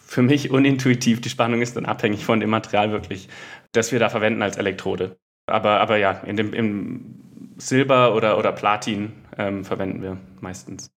für 0.05 0.23
mich 0.23 0.51
unintuitiv. 0.51 1.21
Die 1.21 1.31
Spannung 1.31 1.63
ist 1.63 1.77
dann 1.77 1.87
abhängig 1.87 2.25
von 2.25 2.41
dem 2.41 2.51
Material 2.51 2.91
wirklich, 2.91 3.29
das 3.73 3.93
wir 3.93 3.99
da 3.99 4.09
verwenden 4.09 4.43
als 4.43 4.57
Elektrode. 4.57 5.17
Aber, 5.47 5.81
aber 5.81 5.97
ja, 5.97 6.13
in 6.27 6.37
dem, 6.37 6.53
im 6.53 7.55
Silber 7.57 8.15
oder, 8.15 8.37
oder 8.39 8.53
Platin 8.53 9.13
ähm, 9.39 9.65
verwenden 9.65 10.03
wir 10.03 10.19
meistens. 10.41 10.91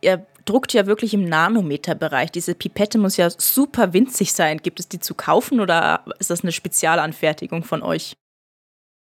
Ihr 0.00 0.26
druckt 0.44 0.72
ja 0.72 0.86
wirklich 0.86 1.14
im 1.14 1.24
Nanometerbereich. 1.24 2.30
Diese 2.30 2.54
Pipette 2.54 2.98
muss 2.98 3.16
ja 3.16 3.30
super 3.30 3.92
winzig 3.92 4.32
sein. 4.32 4.58
Gibt 4.58 4.80
es 4.80 4.88
die 4.88 5.00
zu 5.00 5.14
kaufen 5.14 5.60
oder 5.60 6.04
ist 6.18 6.30
das 6.30 6.42
eine 6.42 6.52
Spezialanfertigung 6.52 7.64
von 7.64 7.82
euch? 7.82 8.16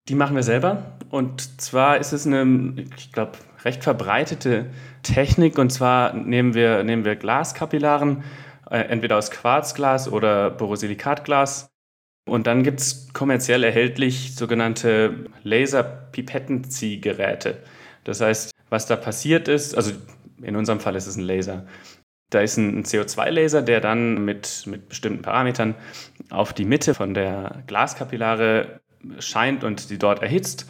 Die 0.08 0.14
machen 0.14 0.36
wir 0.36 0.42
selber. 0.42 0.98
Und 1.10 1.60
zwar 1.60 1.98
ist 1.98 2.12
es 2.12 2.26
eine, 2.26 2.86
ich 2.96 3.12
glaube, 3.12 3.32
recht 3.64 3.84
verbreitete 3.84 4.70
Technik. 5.02 5.58
Und 5.58 5.70
zwar 5.70 6.14
nehmen 6.14 6.54
wir, 6.54 6.82
nehmen 6.82 7.04
wir 7.04 7.16
Glaskapillaren, 7.16 8.24
äh, 8.70 8.78
entweder 8.78 9.18
aus 9.18 9.30
Quarzglas 9.30 10.10
oder 10.10 10.50
Borosilikatglas. 10.50 11.68
Und 12.28 12.46
dann 12.46 12.62
gibt 12.62 12.80
es 12.80 13.08
kommerziell 13.12 13.64
erhältlich 13.64 14.34
sogenannte 14.34 15.26
Laserpipettenziehgeräte. 15.44 17.58
Das 18.04 18.20
heißt, 18.20 18.50
was 18.70 18.86
da 18.86 18.96
passiert 18.96 19.48
ist, 19.48 19.74
also 19.74 19.92
in 20.42 20.56
unserem 20.56 20.80
Fall 20.80 20.96
ist 20.96 21.06
es 21.06 21.16
ein 21.16 21.22
Laser. 21.22 21.66
Da 22.30 22.40
ist 22.40 22.56
ein 22.56 22.84
CO2-Laser, 22.84 23.62
der 23.62 23.80
dann 23.80 24.24
mit, 24.24 24.64
mit 24.66 24.88
bestimmten 24.88 25.22
Parametern 25.22 25.74
auf 26.30 26.52
die 26.52 26.66
Mitte 26.66 26.94
von 26.94 27.14
der 27.14 27.62
Glaskapillare 27.66 28.80
scheint 29.18 29.64
und 29.64 29.80
sie 29.80 29.98
dort 29.98 30.22
erhitzt. 30.22 30.68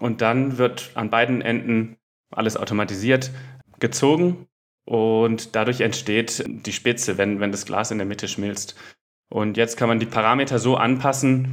Und 0.00 0.20
dann 0.20 0.58
wird 0.58 0.90
an 0.94 1.10
beiden 1.10 1.40
Enden 1.40 1.96
alles 2.30 2.56
automatisiert 2.56 3.30
gezogen 3.78 4.48
und 4.84 5.54
dadurch 5.54 5.82
entsteht 5.82 6.44
die 6.46 6.72
Spitze, 6.72 7.18
wenn, 7.18 7.40
wenn 7.40 7.52
das 7.52 7.66
Glas 7.66 7.90
in 7.90 7.98
der 7.98 8.06
Mitte 8.06 8.26
schmilzt. 8.26 8.74
Und 9.28 9.58
jetzt 9.58 9.76
kann 9.76 9.88
man 9.88 10.00
die 10.00 10.06
Parameter 10.06 10.58
so 10.58 10.76
anpassen, 10.76 11.52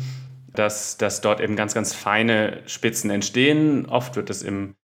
dass, 0.53 0.97
dass 0.97 1.19
dort 1.19 1.41
eben 1.41 1.57
ganz, 1.57 1.73
ganz 1.73 1.93
feine 1.93 2.61
Spitzen 2.65 3.09
entstehen. 3.09 3.87
Oft 3.87 4.15
wird 4.15 4.29
es 4.29 4.41
im, 4.41 4.75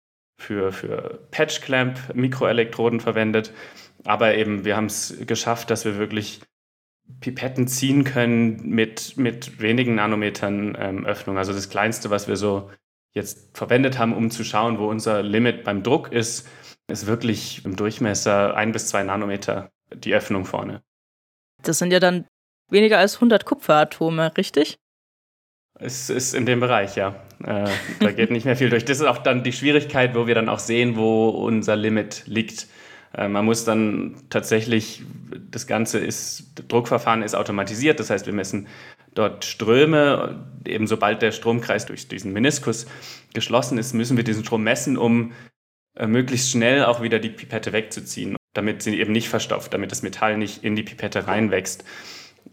für, 0.42 0.72
für 0.72 1.20
Patch-Clamp 1.32 2.16
Mikroelektroden 2.16 3.00
verwendet. 3.00 3.54
Aber 4.04 4.36
eben, 4.36 4.66
wir 4.66 4.76
haben 4.76 4.88
es 4.88 5.16
geschafft, 5.26 5.70
dass 5.70 5.86
wir 5.86 5.98
wirklich 5.98 6.42
Pipetten 7.20 7.68
ziehen 7.68 8.04
können 8.04 8.62
mit, 8.70 9.18
mit 9.18 9.62
wenigen 9.62 9.96
Nanometern 9.96 10.76
ähm, 10.80 11.06
Öffnung. 11.06 11.38
Also 11.38 11.54
das 11.54 11.70
Kleinste, 11.70 12.10
was 12.10 12.28
wir 12.28 12.38
so 12.38 12.72
jetzt 13.14 13.56
verwendet 13.56 14.00
haben, 14.00 14.16
um 14.16 14.32
zu 14.32 14.44
schauen, 14.44 14.80
wo 14.80 14.88
unser 14.88 15.22
Limit 15.22 15.64
beim 15.64 15.84
Druck 15.84 16.12
ist, 16.12 16.48
ist 16.88 17.06
wirklich 17.06 17.64
im 17.66 17.76
Durchmesser 17.76 18.56
ein 18.56 18.72
bis 18.72 18.88
zwei 18.88 19.04
Nanometer 19.04 19.72
die 19.94 20.16
Öffnung 20.16 20.46
vorne. 20.46 20.82
Das 21.62 21.78
sind 21.78 21.92
ja 21.92 22.00
dann 22.00 22.26
weniger 22.70 22.98
als 22.98 23.16
100 23.16 23.46
Kupferatome, 23.46 24.36
richtig? 24.38 24.80
Es 25.84 26.12
ist 26.12 26.36
in 26.36 26.46
dem 26.46 26.60
Bereich, 26.60 26.96
ja. 26.96 27.16
Äh, 27.44 27.68
da 28.00 28.12
geht 28.12 28.30
nicht 28.30 28.46
mehr 28.46 28.56
viel 28.56 28.70
durch. 28.70 28.86
Das 28.86 29.00
ist 29.00 29.06
auch 29.06 29.18
dann 29.18 29.44
die 29.44 29.52
Schwierigkeit, 29.52 30.14
wo 30.14 30.28
wir 30.28 30.36
dann 30.36 30.48
auch 30.48 30.60
sehen, 30.60 30.96
wo 30.96 31.30
unser 31.30 31.76
Limit 31.76 32.24
liegt. 32.28 32.68
Äh, 33.18 33.28
man 33.28 33.46
muss 33.46 33.66
dann 33.66 34.16
tatsächlich, 34.30 35.02
das 35.50 35.66
Ganze 35.66 35.98
ist, 35.98 36.52
das 36.56 36.68
Druckverfahren 36.68 37.24
ist 37.24 37.34
automatisiert, 37.34 38.00
das 38.00 38.12
heißt, 38.12 38.28
wir 38.28 38.34
messen 38.34 38.68
dort 39.16 39.44
Ströme. 39.44 40.46
Eben 40.66 40.86
sobald 40.86 41.24
der 41.24 41.32
Stromkreis 41.32 41.88
durch 41.88 42.08
diesen 42.08 42.32
Meniskus 42.32 42.86
geschlossen 43.34 43.80
ist, 43.80 43.94
müssen 43.94 44.18
wir 44.18 44.24
diesen 44.24 44.46
Strom 44.46 44.62
messen, 44.62 44.98
um 44.98 45.32
äh, 45.96 46.06
möglichst 46.06 46.52
schnell 46.52 46.86
auch 46.86 47.02
wieder 47.02 47.18
die 47.18 47.30
Pipette 47.30 47.74
wegzuziehen, 47.74 48.38
damit 48.54 48.84
sie 48.84 49.00
eben 49.00 49.14
nicht 49.14 49.30
verstopft, 49.30 49.74
damit 49.74 49.92
das 49.92 50.04
Metall 50.04 50.38
nicht 50.38 50.64
in 50.64 50.76
die 50.76 50.84
Pipette 50.84 51.26
reinwächst. 51.26 51.84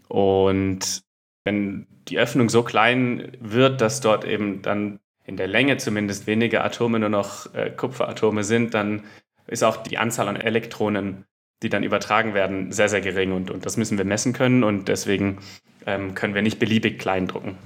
Und 0.07 1.03
wenn 1.43 1.87
die 2.07 2.19
Öffnung 2.19 2.49
so 2.49 2.63
klein 2.63 3.31
wird, 3.39 3.81
dass 3.81 4.01
dort 4.01 4.25
eben 4.25 4.61
dann 4.61 4.99
in 5.25 5.37
der 5.37 5.47
Länge 5.47 5.77
zumindest 5.77 6.27
wenige 6.27 6.63
Atome 6.63 6.99
nur 6.99 7.09
noch 7.09 7.53
äh, 7.53 7.69
Kupferatome 7.69 8.43
sind, 8.43 8.73
dann 8.73 9.03
ist 9.47 9.63
auch 9.63 9.77
die 9.77 9.97
Anzahl 9.97 10.27
an 10.27 10.35
Elektronen, 10.35 11.25
die 11.61 11.69
dann 11.69 11.83
übertragen 11.83 12.33
werden, 12.33 12.71
sehr, 12.71 12.89
sehr 12.89 13.01
gering. 13.01 13.31
Und, 13.31 13.51
und 13.51 13.65
das 13.65 13.77
müssen 13.77 13.97
wir 13.97 14.05
messen 14.05 14.33
können 14.33 14.63
und 14.63 14.87
deswegen 14.87 15.39
ähm, 15.85 16.15
können 16.15 16.33
wir 16.35 16.41
nicht 16.41 16.59
beliebig 16.59 16.99
klein 16.99 17.27
drucken. 17.27 17.57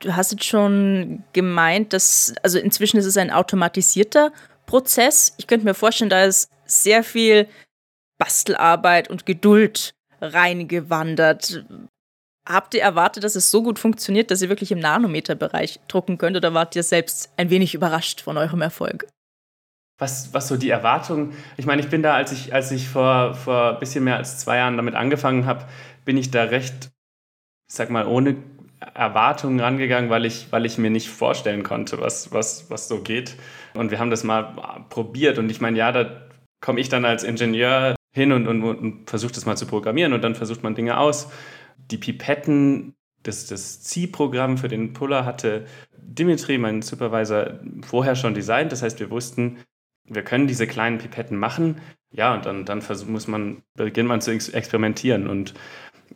Du 0.00 0.14
hast 0.14 0.32
jetzt 0.32 0.44
schon 0.44 1.24
gemeint, 1.32 1.92
dass, 1.92 2.34
also 2.42 2.58
inzwischen 2.58 2.98
ist 2.98 3.06
es 3.06 3.16
ein 3.16 3.30
automatisierter 3.30 4.32
Prozess. 4.66 5.34
Ich 5.38 5.46
könnte 5.46 5.64
mir 5.64 5.74
vorstellen, 5.74 6.10
da 6.10 6.24
ist 6.24 6.50
sehr 6.66 7.02
viel 7.02 7.48
Bastelarbeit 8.18 9.08
und 9.08 9.24
Geduld 9.24 9.94
reingewandert. 10.20 11.64
Habt 12.48 12.74
ihr 12.74 12.82
erwartet, 12.82 13.24
dass 13.24 13.34
es 13.34 13.50
so 13.50 13.62
gut 13.62 13.78
funktioniert, 13.78 14.30
dass 14.30 14.40
ihr 14.40 14.48
wirklich 14.48 14.70
im 14.70 14.78
Nanometerbereich 14.78 15.80
drucken 15.88 16.16
könnt 16.16 16.36
oder 16.36 16.54
wart 16.54 16.76
ihr 16.76 16.84
selbst 16.84 17.32
ein 17.36 17.50
wenig 17.50 17.74
überrascht 17.74 18.20
von 18.20 18.36
eurem 18.36 18.62
Erfolg? 18.62 19.08
Was, 19.98 20.32
was 20.32 20.46
so 20.46 20.56
die 20.56 20.70
Erwartung, 20.70 21.32
ich 21.56 21.66
meine, 21.66 21.82
ich 21.82 21.88
bin 21.88 22.02
da, 22.02 22.14
als 22.14 22.30
ich, 22.30 22.54
als 22.54 22.70
ich 22.70 22.88
vor, 22.88 23.34
vor 23.34 23.72
ein 23.72 23.78
bisschen 23.80 24.04
mehr 24.04 24.16
als 24.16 24.38
zwei 24.38 24.58
Jahren 24.58 24.76
damit 24.76 24.94
angefangen 24.94 25.46
habe, 25.46 25.64
bin 26.04 26.16
ich 26.16 26.30
da 26.30 26.44
recht, 26.44 26.90
ich 27.68 27.74
sag 27.74 27.90
mal, 27.90 28.06
ohne 28.06 28.36
Erwartungen 28.94 29.58
rangegangen, 29.58 30.10
weil 30.10 30.26
ich, 30.26 30.52
weil 30.52 30.66
ich 30.66 30.78
mir 30.78 30.90
nicht 30.90 31.08
vorstellen 31.08 31.62
konnte, 31.62 31.98
was, 31.98 32.30
was, 32.32 32.70
was 32.70 32.88
so 32.88 33.00
geht. 33.00 33.34
Und 33.74 33.90
wir 33.90 33.98
haben 33.98 34.10
das 34.10 34.22
mal 34.22 34.84
probiert. 34.90 35.38
Und 35.38 35.50
ich 35.50 35.60
meine, 35.60 35.78
ja, 35.78 35.90
da 35.92 36.26
komme 36.60 36.80
ich 36.80 36.88
dann 36.88 37.04
als 37.04 37.24
Ingenieur 37.24 37.96
hin 38.14 38.32
und, 38.32 38.46
und, 38.46 38.62
und 38.62 39.10
versuche 39.10 39.32
das 39.32 39.46
mal 39.46 39.56
zu 39.56 39.66
programmieren 39.66 40.12
und 40.12 40.22
dann 40.22 40.34
versucht 40.34 40.62
man 40.62 40.74
Dinge 40.74 40.98
aus. 40.98 41.28
Die 41.90 41.98
Pipetten, 41.98 42.94
das, 43.22 43.46
das 43.46 43.82
Ziehprogramm 43.82 44.58
für 44.58 44.68
den 44.68 44.92
Puller 44.92 45.24
hatte 45.24 45.66
Dimitri, 45.96 46.58
mein 46.58 46.82
Supervisor, 46.82 47.60
vorher 47.86 48.16
schon 48.16 48.34
designt. 48.34 48.72
Das 48.72 48.82
heißt, 48.82 49.00
wir 49.00 49.10
wussten, 49.10 49.58
wir 50.04 50.22
können 50.22 50.46
diese 50.46 50.66
kleinen 50.66 50.98
Pipetten 50.98 51.36
machen. 51.36 51.80
Ja, 52.12 52.34
und 52.34 52.46
dann, 52.46 52.64
dann 52.64 52.82
muss 53.08 53.26
man, 53.26 53.62
beginnt 53.74 54.08
man 54.08 54.20
zu 54.20 54.32
experimentieren. 54.32 55.26
Und 55.26 55.54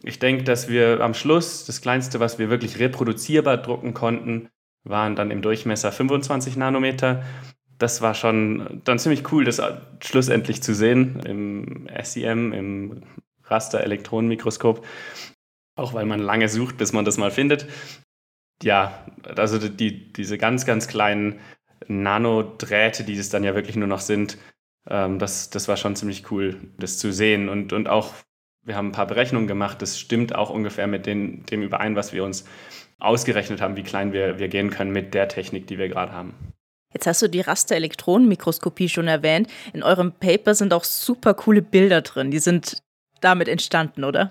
ich 0.02 0.18
denke, 0.18 0.44
dass 0.44 0.68
wir 0.68 1.00
am 1.00 1.14
Schluss 1.14 1.66
das 1.66 1.80
Kleinste, 1.80 2.20
was 2.20 2.38
wir 2.38 2.48
wirklich 2.50 2.78
reproduzierbar 2.78 3.58
drucken 3.58 3.92
konnten, 3.92 4.48
waren 4.84 5.16
dann 5.16 5.30
im 5.30 5.42
Durchmesser 5.42 5.92
25 5.92 6.56
Nanometer. 6.56 7.22
Das 7.78 8.00
war 8.02 8.14
schon 8.14 8.80
dann 8.84 8.98
ziemlich 8.98 9.30
cool, 9.32 9.44
das 9.44 9.60
schlussendlich 10.02 10.62
zu 10.62 10.74
sehen 10.74 11.20
im 11.20 11.88
SEM, 12.02 12.52
im 12.52 13.02
Raster-Elektronenmikroskop. 13.44 14.86
Auch 15.80 15.94
weil 15.94 16.04
man 16.04 16.20
lange 16.20 16.50
sucht, 16.50 16.76
bis 16.76 16.92
man 16.92 17.06
das 17.06 17.16
mal 17.16 17.30
findet. 17.30 17.66
Ja, 18.62 19.06
also 19.34 19.56
die, 19.56 20.12
diese 20.12 20.36
ganz, 20.36 20.66
ganz 20.66 20.88
kleinen 20.88 21.40
Nanodrähte, 21.88 23.02
die 23.02 23.16
es 23.16 23.30
dann 23.30 23.44
ja 23.44 23.54
wirklich 23.54 23.76
nur 23.76 23.88
noch 23.88 24.00
sind, 24.00 24.36
ähm, 24.86 25.18
das, 25.18 25.48
das 25.48 25.68
war 25.68 25.78
schon 25.78 25.96
ziemlich 25.96 26.30
cool, 26.30 26.56
das 26.78 26.98
zu 26.98 27.14
sehen. 27.14 27.48
Und, 27.48 27.72
und 27.72 27.88
auch 27.88 28.12
wir 28.62 28.76
haben 28.76 28.88
ein 28.88 28.92
paar 28.92 29.06
Berechnungen 29.06 29.48
gemacht. 29.48 29.80
Das 29.80 29.98
stimmt 29.98 30.34
auch 30.34 30.50
ungefähr 30.50 30.86
mit 30.86 31.06
den, 31.06 31.46
dem 31.46 31.62
überein, 31.62 31.96
was 31.96 32.12
wir 32.12 32.24
uns 32.24 32.44
ausgerechnet 32.98 33.62
haben, 33.62 33.76
wie 33.76 33.82
klein 33.82 34.12
wir, 34.12 34.38
wir 34.38 34.48
gehen 34.48 34.68
können 34.68 34.92
mit 34.92 35.14
der 35.14 35.28
Technik, 35.28 35.66
die 35.66 35.78
wir 35.78 35.88
gerade 35.88 36.12
haben. 36.12 36.34
Jetzt 36.92 37.06
hast 37.06 37.22
du 37.22 37.28
die 37.28 37.40
Raster-Elektronenmikroskopie 37.40 38.90
schon 38.90 39.08
erwähnt. 39.08 39.48
In 39.72 39.82
eurem 39.82 40.12
Paper 40.12 40.54
sind 40.54 40.74
auch 40.74 40.84
super 40.84 41.32
coole 41.32 41.62
Bilder 41.62 42.02
drin. 42.02 42.30
Die 42.30 42.38
sind 42.38 42.82
damit 43.22 43.48
entstanden, 43.48 44.04
oder? 44.04 44.30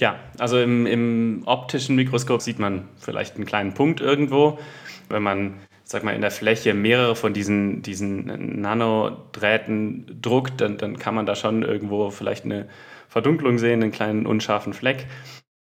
Ja, 0.00 0.18
also 0.38 0.58
im, 0.58 0.86
im 0.86 1.42
optischen 1.46 1.96
Mikroskop 1.96 2.40
sieht 2.42 2.58
man 2.58 2.88
vielleicht 2.96 3.36
einen 3.36 3.44
kleinen 3.44 3.74
Punkt 3.74 4.00
irgendwo. 4.00 4.58
Wenn 5.08 5.22
man, 5.22 5.60
sag 5.84 6.02
mal, 6.02 6.14
in 6.14 6.22
der 6.22 6.30
Fläche 6.30 6.72
mehrere 6.74 7.14
von 7.14 7.34
diesen, 7.34 7.82
diesen 7.82 8.60
Nanodrähten 8.60 10.18
druckt, 10.22 10.60
dann, 10.60 10.78
dann 10.78 10.98
kann 10.98 11.14
man 11.14 11.26
da 11.26 11.36
schon 11.36 11.62
irgendwo 11.62 12.10
vielleicht 12.10 12.44
eine 12.44 12.68
Verdunklung 13.08 13.58
sehen, 13.58 13.82
einen 13.82 13.92
kleinen 13.92 14.26
unscharfen 14.26 14.72
Fleck. 14.72 15.06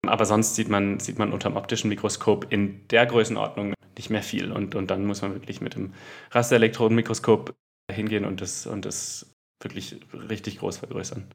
Aber 0.05 0.25
sonst 0.25 0.55
sieht 0.55 0.69
man, 0.69 0.99
sieht 0.99 1.19
man 1.19 1.31
unter 1.31 1.49
dem 1.49 1.57
optischen 1.57 1.89
Mikroskop 1.89 2.47
in 2.51 2.87
der 2.87 3.05
Größenordnung 3.05 3.73
nicht 3.97 4.09
mehr 4.09 4.23
viel. 4.23 4.51
Und, 4.51 4.73
und 4.75 4.89
dann 4.89 5.05
muss 5.05 5.21
man 5.21 5.33
wirklich 5.33 5.61
mit 5.61 5.75
dem 5.75 5.93
Rasterelektronenmikroskop 6.31 7.55
hingehen 7.91 8.25
und 8.25 8.41
das, 8.41 8.65
und 8.67 8.85
das 8.85 9.35
wirklich 9.61 9.99
richtig 10.13 10.59
groß 10.59 10.77
vergrößern. 10.77 11.27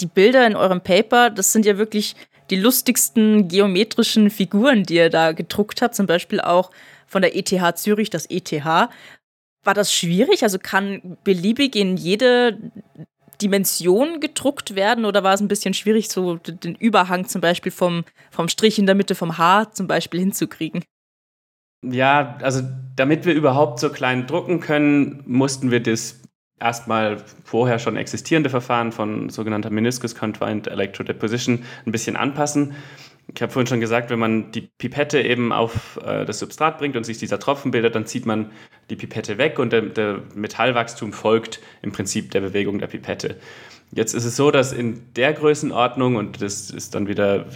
Die 0.00 0.06
Bilder 0.06 0.46
in 0.46 0.56
eurem 0.56 0.80
Paper, 0.80 1.30
das 1.30 1.52
sind 1.52 1.66
ja 1.66 1.78
wirklich 1.78 2.16
die 2.50 2.56
lustigsten 2.56 3.48
geometrischen 3.48 4.30
Figuren, 4.30 4.82
die 4.82 4.96
ihr 4.96 5.10
da 5.10 5.32
gedruckt 5.32 5.82
habt, 5.82 5.94
zum 5.94 6.06
Beispiel 6.06 6.40
auch 6.40 6.70
von 7.06 7.22
der 7.22 7.36
ETH 7.36 7.78
Zürich, 7.78 8.10
das 8.10 8.26
ETH. 8.28 8.52
War 8.62 9.74
das 9.74 9.92
schwierig? 9.92 10.42
Also 10.42 10.58
kann 10.58 11.18
beliebig 11.22 11.76
in 11.76 11.96
jede 11.96 12.58
Dimensionen 13.40 14.20
gedruckt 14.20 14.74
werden 14.74 15.04
oder 15.04 15.22
war 15.22 15.34
es 15.34 15.40
ein 15.40 15.48
bisschen 15.48 15.74
schwierig, 15.74 16.08
so 16.08 16.36
den 16.36 16.74
Überhang 16.74 17.26
zum 17.26 17.40
Beispiel 17.40 17.72
vom, 17.72 18.04
vom 18.30 18.48
Strich 18.48 18.78
in 18.78 18.86
der 18.86 18.94
Mitte 18.94 19.14
vom 19.14 19.38
Haar 19.38 19.72
zum 19.72 19.86
Beispiel 19.86 20.20
hinzukriegen? 20.20 20.84
Ja, 21.82 22.38
also 22.42 22.62
damit 22.96 23.24
wir 23.24 23.32
überhaupt 23.32 23.80
so 23.80 23.90
klein 23.90 24.26
drucken 24.26 24.60
können, 24.60 25.22
mussten 25.26 25.70
wir 25.70 25.80
das 25.80 26.19
erstmal 26.60 27.18
vorher 27.44 27.78
schon 27.78 27.96
existierende 27.96 28.50
Verfahren 28.50 28.92
von 28.92 29.30
sogenannter 29.30 29.70
Meniscus 29.70 30.14
Confined 30.14 30.66
Electrodeposition 30.66 31.64
ein 31.86 31.92
bisschen 31.92 32.16
anpassen. 32.16 32.74
Ich 33.34 33.40
habe 33.42 33.52
vorhin 33.52 33.66
schon 33.66 33.80
gesagt, 33.80 34.10
wenn 34.10 34.18
man 34.18 34.50
die 34.52 34.62
Pipette 34.62 35.20
eben 35.22 35.52
auf 35.52 35.98
äh, 36.04 36.24
das 36.24 36.38
Substrat 36.40 36.78
bringt 36.78 36.96
und 36.96 37.04
sich 37.04 37.18
dieser 37.18 37.38
Tropfen 37.38 37.70
bildet, 37.70 37.94
dann 37.94 38.06
zieht 38.06 38.26
man 38.26 38.50
die 38.90 38.96
Pipette 38.96 39.38
weg 39.38 39.58
und 39.58 39.72
der, 39.72 39.82
der 39.82 40.20
Metallwachstum 40.34 41.12
folgt 41.12 41.60
im 41.82 41.92
Prinzip 41.92 42.32
der 42.32 42.40
Bewegung 42.40 42.78
der 42.78 42.88
Pipette. 42.88 43.36
Jetzt 43.92 44.14
ist 44.14 44.24
es 44.24 44.36
so, 44.36 44.50
dass 44.50 44.72
in 44.72 45.00
der 45.16 45.32
Größenordnung, 45.32 46.16
und 46.16 46.42
das 46.42 46.70
ist 46.70 46.94
dann 46.94 47.08
wieder 47.08 47.46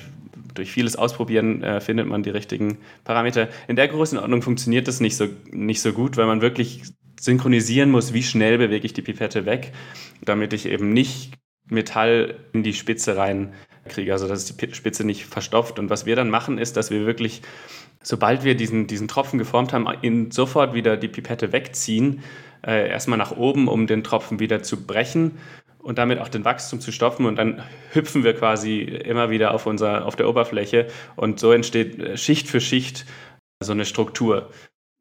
durch 0.54 0.70
vieles 0.70 0.96
Ausprobieren 0.96 1.62
äh, 1.62 1.80
findet 1.80 2.06
man 2.06 2.22
die 2.22 2.30
richtigen 2.30 2.78
Parameter. 3.02 3.48
In 3.66 3.76
der 3.76 3.88
Größenordnung 3.88 4.42
funktioniert 4.42 4.86
das 4.86 5.00
nicht 5.00 5.16
so, 5.16 5.26
nicht 5.50 5.80
so 5.80 5.92
gut, 5.92 6.16
weil 6.16 6.26
man 6.26 6.40
wirklich 6.40 6.82
synchronisieren 7.24 7.90
muss, 7.90 8.12
wie 8.12 8.22
schnell 8.22 8.58
bewege 8.58 8.84
ich 8.84 8.92
die 8.92 9.02
Pipette 9.02 9.46
weg, 9.46 9.72
damit 10.22 10.52
ich 10.52 10.66
eben 10.66 10.92
nicht 10.92 11.32
Metall 11.66 12.36
in 12.52 12.62
die 12.62 12.74
Spitze 12.74 13.16
rein 13.16 13.54
kriege, 13.88 14.12
also 14.12 14.28
dass 14.28 14.44
die 14.44 14.74
Spitze 14.74 15.04
nicht 15.04 15.24
verstopft. 15.24 15.78
Und 15.78 15.88
was 15.88 16.04
wir 16.04 16.16
dann 16.16 16.28
machen, 16.28 16.58
ist, 16.58 16.76
dass 16.76 16.90
wir 16.90 17.06
wirklich, 17.06 17.42
sobald 18.02 18.44
wir 18.44 18.54
diesen, 18.54 18.86
diesen 18.86 19.08
Tropfen 19.08 19.38
geformt 19.38 19.72
haben, 19.72 19.86
in, 20.02 20.30
sofort 20.30 20.74
wieder 20.74 20.96
die 20.96 21.08
Pipette 21.08 21.52
wegziehen, 21.52 22.22
äh, 22.66 22.88
erstmal 22.88 23.18
nach 23.18 23.32
oben, 23.32 23.68
um 23.68 23.86
den 23.86 24.04
Tropfen 24.04 24.38
wieder 24.38 24.62
zu 24.62 24.84
brechen 24.86 25.38
und 25.78 25.98
damit 25.98 26.18
auch 26.18 26.28
den 26.28 26.44
Wachstum 26.44 26.80
zu 26.80 26.92
stoppen 26.92 27.26
und 27.26 27.36
dann 27.36 27.62
hüpfen 27.92 28.24
wir 28.24 28.34
quasi 28.34 28.80
immer 28.80 29.30
wieder 29.30 29.52
auf, 29.52 29.66
unser, 29.66 30.06
auf 30.06 30.16
der 30.16 30.28
Oberfläche 30.28 30.88
und 31.16 31.40
so 31.40 31.52
entsteht 31.52 31.98
äh, 31.98 32.16
Schicht 32.18 32.48
für 32.48 32.60
Schicht 32.60 33.06
so 33.60 33.72
eine 33.72 33.86
Struktur. 33.86 34.50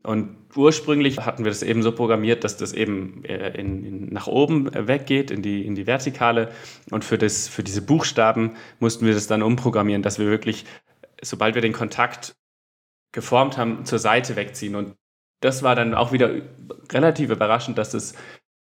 Und 0.03 0.35
ursprünglich 0.53 1.19
hatten 1.19 1.45
wir 1.45 1.51
das 1.51 1.63
eben 1.63 1.81
so 1.81 1.93
programmiert, 1.93 2.43
dass 2.43 2.57
das 2.57 2.73
eben 2.73 3.23
äh, 3.23 3.57
in, 3.57 3.85
in, 3.85 4.13
nach 4.13 4.27
oben 4.27 4.69
weggeht, 4.73 5.31
in 5.31 5.41
die, 5.41 5.65
in 5.65 5.75
die 5.75 5.87
Vertikale. 5.87 6.51
Und 6.91 7.05
für, 7.05 7.17
das, 7.17 7.47
für 7.47 7.63
diese 7.63 7.81
Buchstaben 7.81 8.57
mussten 8.79 9.05
wir 9.05 9.13
das 9.13 9.27
dann 9.27 9.41
umprogrammieren, 9.41 10.03
dass 10.03 10.19
wir 10.19 10.27
wirklich, 10.27 10.65
sobald 11.21 11.55
wir 11.55 11.61
den 11.61 11.71
Kontakt 11.71 12.35
geformt 13.13 13.57
haben, 13.57 13.85
zur 13.85 13.99
Seite 13.99 14.35
wegziehen. 14.35 14.75
Und 14.75 14.95
das 15.39 15.63
war 15.63 15.75
dann 15.75 15.93
auch 15.93 16.11
wieder 16.11 16.31
relativ 16.91 17.29
überraschend, 17.29 17.77
dass 17.77 17.93
es 17.93 18.13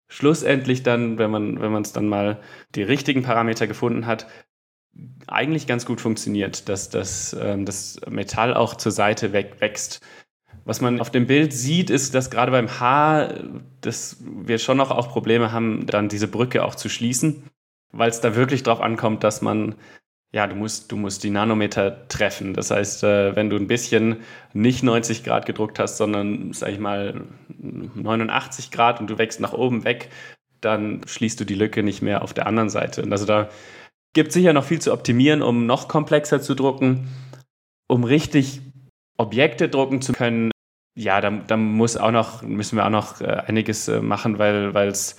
schlussendlich 0.09 0.81
dann, 0.81 1.19
wenn 1.19 1.29
man 1.29 1.61
wenn 1.61 1.81
es 1.81 1.93
dann 1.93 2.07
mal 2.07 2.41
die 2.73 2.83
richtigen 2.83 3.21
Parameter 3.21 3.67
gefunden 3.67 4.07
hat, 4.07 4.25
eigentlich 5.27 5.67
ganz 5.67 5.85
gut 5.85 6.01
funktioniert, 6.01 6.69
dass, 6.69 6.89
dass 6.89 7.33
ähm, 7.39 7.65
das 7.65 7.99
Metall 8.09 8.55
auch 8.55 8.75
zur 8.75 8.91
Seite 8.91 9.33
weg, 9.33 9.57
wächst. 9.59 10.01
Was 10.67 10.81
man 10.81 10.99
auf 10.99 11.09
dem 11.09 11.27
Bild 11.27 11.53
sieht, 11.53 11.89
ist, 11.89 12.13
dass 12.13 12.29
gerade 12.29 12.51
beim 12.51 12.79
Haar, 12.79 13.35
dass 13.79 14.17
wir 14.21 14.57
schon 14.57 14.75
noch 14.75 14.91
auch 14.91 15.07
Probleme 15.07 15.53
haben, 15.53 15.85
dann 15.85 16.09
diese 16.09 16.27
Brücke 16.27 16.65
auch 16.65 16.75
zu 16.75 16.89
schließen, 16.89 17.43
weil 17.93 18.09
es 18.09 18.19
da 18.19 18.35
wirklich 18.35 18.63
drauf 18.63 18.81
ankommt, 18.81 19.23
dass 19.23 19.41
man 19.41 19.75
ja, 20.33 20.45
du 20.45 20.55
musst, 20.55 20.91
du 20.91 20.97
musst 20.97 21.23
die 21.23 21.29
Nanometer 21.29 22.05
treffen. 22.09 22.53
Das 22.53 22.69
heißt, 22.69 23.03
äh, 23.05 23.35
wenn 23.35 23.49
du 23.49 23.55
ein 23.55 23.67
bisschen 23.67 24.17
nicht 24.53 24.83
90 24.83 25.23
Grad 25.23 25.45
gedruckt 25.45 25.79
hast, 25.79 25.95
sondern, 25.95 26.51
sag 26.51 26.69
ich 26.69 26.79
mal, 26.79 27.21
89 27.47 28.69
Grad 28.71 28.99
und 28.99 29.09
du 29.09 29.17
wächst 29.17 29.39
nach 29.39 29.53
oben 29.53 29.85
weg, 29.85 30.09
dann 30.59 31.01
schließt 31.05 31.39
du 31.39 31.45
die 31.45 31.55
Lücke 31.55 31.81
nicht 31.81 32.01
mehr 32.01 32.23
auf 32.23 32.33
der 32.33 32.45
anderen 32.45 32.69
Seite. 32.69 33.03
Und 33.03 33.11
also 33.13 33.25
da 33.25 33.49
gibt 34.13 34.29
es 34.29 34.33
sicher 34.33 34.51
noch 34.51 34.65
viel 34.65 34.81
zu 34.81 34.91
optimieren, 34.91 35.41
um 35.41 35.65
noch 35.65 35.87
komplexer 35.87 36.41
zu 36.41 36.55
drucken, 36.55 37.07
um 37.87 38.03
richtig 38.03 38.61
Objekte 39.17 39.69
drucken 39.69 40.01
zu 40.01 40.11
können. 40.11 40.51
Ja, 40.97 41.21
da, 41.21 41.29
da 41.29 41.57
muss 41.57 41.95
auch 41.95 42.09
noch, 42.09 42.41
müssen 42.41 42.75
wir 42.75 42.83
auch 42.83 42.89
noch 42.89 43.21
äh, 43.21 43.25
einiges 43.45 43.87
äh, 43.87 44.01
machen, 44.01 44.39
weil 44.39 44.87
es 44.87 45.15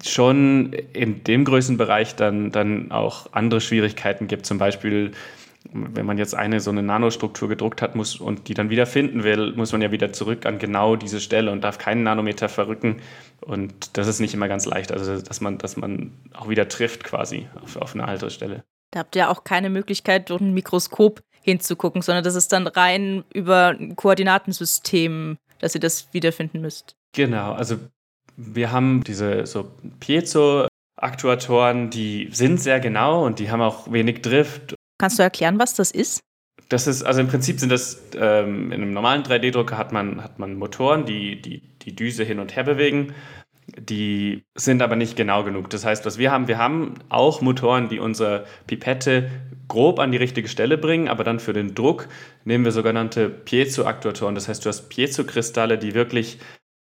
schon 0.00 0.72
in 0.72 1.24
dem 1.24 1.44
Größenbereich 1.44 2.14
dann, 2.14 2.52
dann 2.52 2.92
auch 2.92 3.32
andere 3.32 3.60
Schwierigkeiten 3.60 4.28
gibt. 4.28 4.46
Zum 4.46 4.58
Beispiel, 4.58 5.10
wenn 5.72 6.06
man 6.06 6.18
jetzt 6.18 6.36
eine 6.36 6.60
so 6.60 6.70
eine 6.70 6.84
Nanostruktur 6.84 7.48
gedruckt 7.48 7.82
hat 7.82 7.96
muss 7.96 8.14
und 8.14 8.46
die 8.46 8.54
dann 8.54 8.70
wieder 8.70 8.86
finden 8.86 9.24
will, 9.24 9.54
muss 9.56 9.72
man 9.72 9.82
ja 9.82 9.90
wieder 9.90 10.12
zurück 10.12 10.46
an 10.46 10.60
genau 10.60 10.94
diese 10.94 11.20
Stelle 11.20 11.50
und 11.50 11.64
darf 11.64 11.78
keinen 11.78 12.04
Nanometer 12.04 12.48
verrücken. 12.48 13.02
Und 13.40 13.98
das 13.98 14.06
ist 14.06 14.20
nicht 14.20 14.34
immer 14.34 14.46
ganz 14.46 14.66
leicht. 14.66 14.92
Also, 14.92 15.20
dass 15.20 15.40
man, 15.40 15.58
dass 15.58 15.76
man 15.76 16.12
auch 16.32 16.48
wieder 16.48 16.68
trifft 16.68 17.02
quasi 17.02 17.48
auf, 17.60 17.76
auf 17.76 17.94
eine 17.94 18.06
andere 18.06 18.30
Stelle. 18.30 18.62
Da 18.92 19.00
habt 19.00 19.16
ihr 19.16 19.30
auch 19.30 19.42
keine 19.42 19.68
Möglichkeit, 19.68 20.30
durch 20.30 20.40
ein 20.40 20.54
Mikroskop 20.54 21.22
hinzugucken, 21.42 22.02
sondern 22.02 22.24
das 22.24 22.34
ist 22.34 22.52
dann 22.52 22.66
rein 22.66 23.24
über 23.32 23.76
ein 23.78 23.96
Koordinatensystem, 23.96 25.38
dass 25.58 25.74
ihr 25.74 25.80
das 25.80 26.12
wiederfinden 26.12 26.60
müsst. 26.60 26.94
Genau, 27.12 27.52
also 27.52 27.78
wir 28.36 28.72
haben 28.72 29.02
diese 29.04 29.46
so 29.46 29.70
Piezo-Aktuatoren, 30.00 31.90
die 31.90 32.28
sind 32.32 32.60
sehr 32.60 32.80
genau 32.80 33.24
und 33.24 33.38
die 33.38 33.50
haben 33.50 33.60
auch 33.60 33.90
wenig 33.92 34.22
Drift. 34.22 34.74
Kannst 34.98 35.18
du 35.18 35.22
erklären, 35.22 35.58
was 35.58 35.74
das 35.74 35.90
ist? 35.90 36.20
Das 36.68 36.86
ist, 36.86 37.02
also 37.02 37.20
im 37.20 37.28
Prinzip 37.28 37.58
sind 37.58 37.70
das, 37.70 38.00
ähm, 38.14 38.70
in 38.70 38.82
einem 38.82 38.92
normalen 38.92 39.22
3D-Drucker 39.24 39.76
hat 39.76 39.92
man, 39.92 40.22
hat 40.22 40.38
man 40.38 40.54
Motoren, 40.54 41.04
die, 41.04 41.42
die 41.42 41.70
die 41.82 41.94
Düse 41.94 42.24
hin 42.24 42.38
und 42.38 42.56
her 42.56 42.64
bewegen. 42.64 43.14
Die 43.78 44.42
sind 44.56 44.82
aber 44.82 44.96
nicht 44.96 45.16
genau 45.16 45.44
genug. 45.44 45.70
Das 45.70 45.84
heißt, 45.84 46.04
was 46.04 46.18
wir 46.18 46.32
haben, 46.32 46.48
wir 46.48 46.58
haben 46.58 46.94
auch 47.08 47.40
Motoren, 47.40 47.88
die 47.88 48.00
unsere 48.00 48.46
Pipette 48.66 49.30
grob 49.70 49.98
an 49.98 50.12
die 50.12 50.18
richtige 50.18 50.48
Stelle 50.48 50.76
bringen, 50.76 51.08
aber 51.08 51.24
dann 51.24 51.40
für 51.40 51.54
den 51.54 51.74
Druck 51.74 52.08
nehmen 52.44 52.64
wir 52.66 52.72
sogenannte 52.72 53.30
Piezo-Aktuatoren. 53.30 54.34
Das 54.34 54.48
heißt, 54.48 54.64
du 54.64 54.68
hast 54.68 54.90
Piezo-Kristalle, 54.90 55.78
die 55.78 55.94
wirklich 55.94 56.38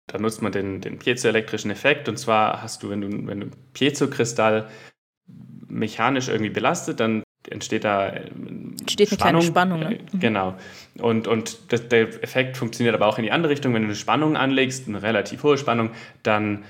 da 0.06 0.18
nutzt 0.18 0.42
man 0.42 0.52
den, 0.52 0.80
den 0.80 0.98
piezoelektrischen 0.98 1.70
Effekt. 1.70 2.08
Und 2.08 2.18
zwar 2.18 2.62
hast 2.62 2.82
du, 2.82 2.90
wenn 2.90 3.00
du, 3.00 3.26
wenn 3.26 3.40
du 3.40 3.46
Piezokristall 3.72 4.68
mechanisch 5.68 6.28
irgendwie 6.28 6.50
belastet, 6.50 7.00
dann 7.00 7.22
entsteht 7.48 7.84
da 7.84 8.08
entsteht 8.08 9.10
eine 9.10 9.18
kleine 9.18 9.42
Spannung. 9.42 9.80
Ne? 9.80 9.98
Mhm. 10.12 10.20
Genau. 10.20 10.54
Und, 10.98 11.26
und 11.26 11.72
das, 11.72 11.88
der 11.88 12.22
Effekt 12.22 12.56
funktioniert 12.56 12.94
aber 12.94 13.06
auch 13.06 13.18
in 13.18 13.24
die 13.24 13.32
andere 13.32 13.52
Richtung. 13.52 13.74
Wenn 13.74 13.82
du 13.82 13.88
eine 13.88 13.96
Spannung 13.96 14.36
anlegst, 14.36 14.88
eine 14.88 15.02
relativ 15.02 15.42
hohe 15.42 15.58
Spannung, 15.58 15.90
dann 16.22 16.64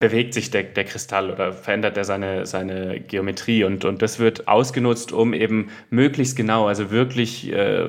bewegt 0.00 0.34
sich 0.34 0.50
der, 0.50 0.62
der 0.62 0.84
Kristall 0.84 1.30
oder 1.30 1.52
verändert 1.52 1.96
er 1.96 2.04
seine, 2.04 2.46
seine 2.46 3.00
Geometrie. 3.00 3.64
Und, 3.64 3.84
und 3.84 4.00
das 4.02 4.18
wird 4.18 4.46
ausgenutzt, 4.46 5.12
um 5.12 5.34
eben 5.34 5.70
möglichst 5.90 6.36
genau, 6.36 6.68
also 6.68 6.90
wirklich 6.90 7.52
äh, 7.52 7.88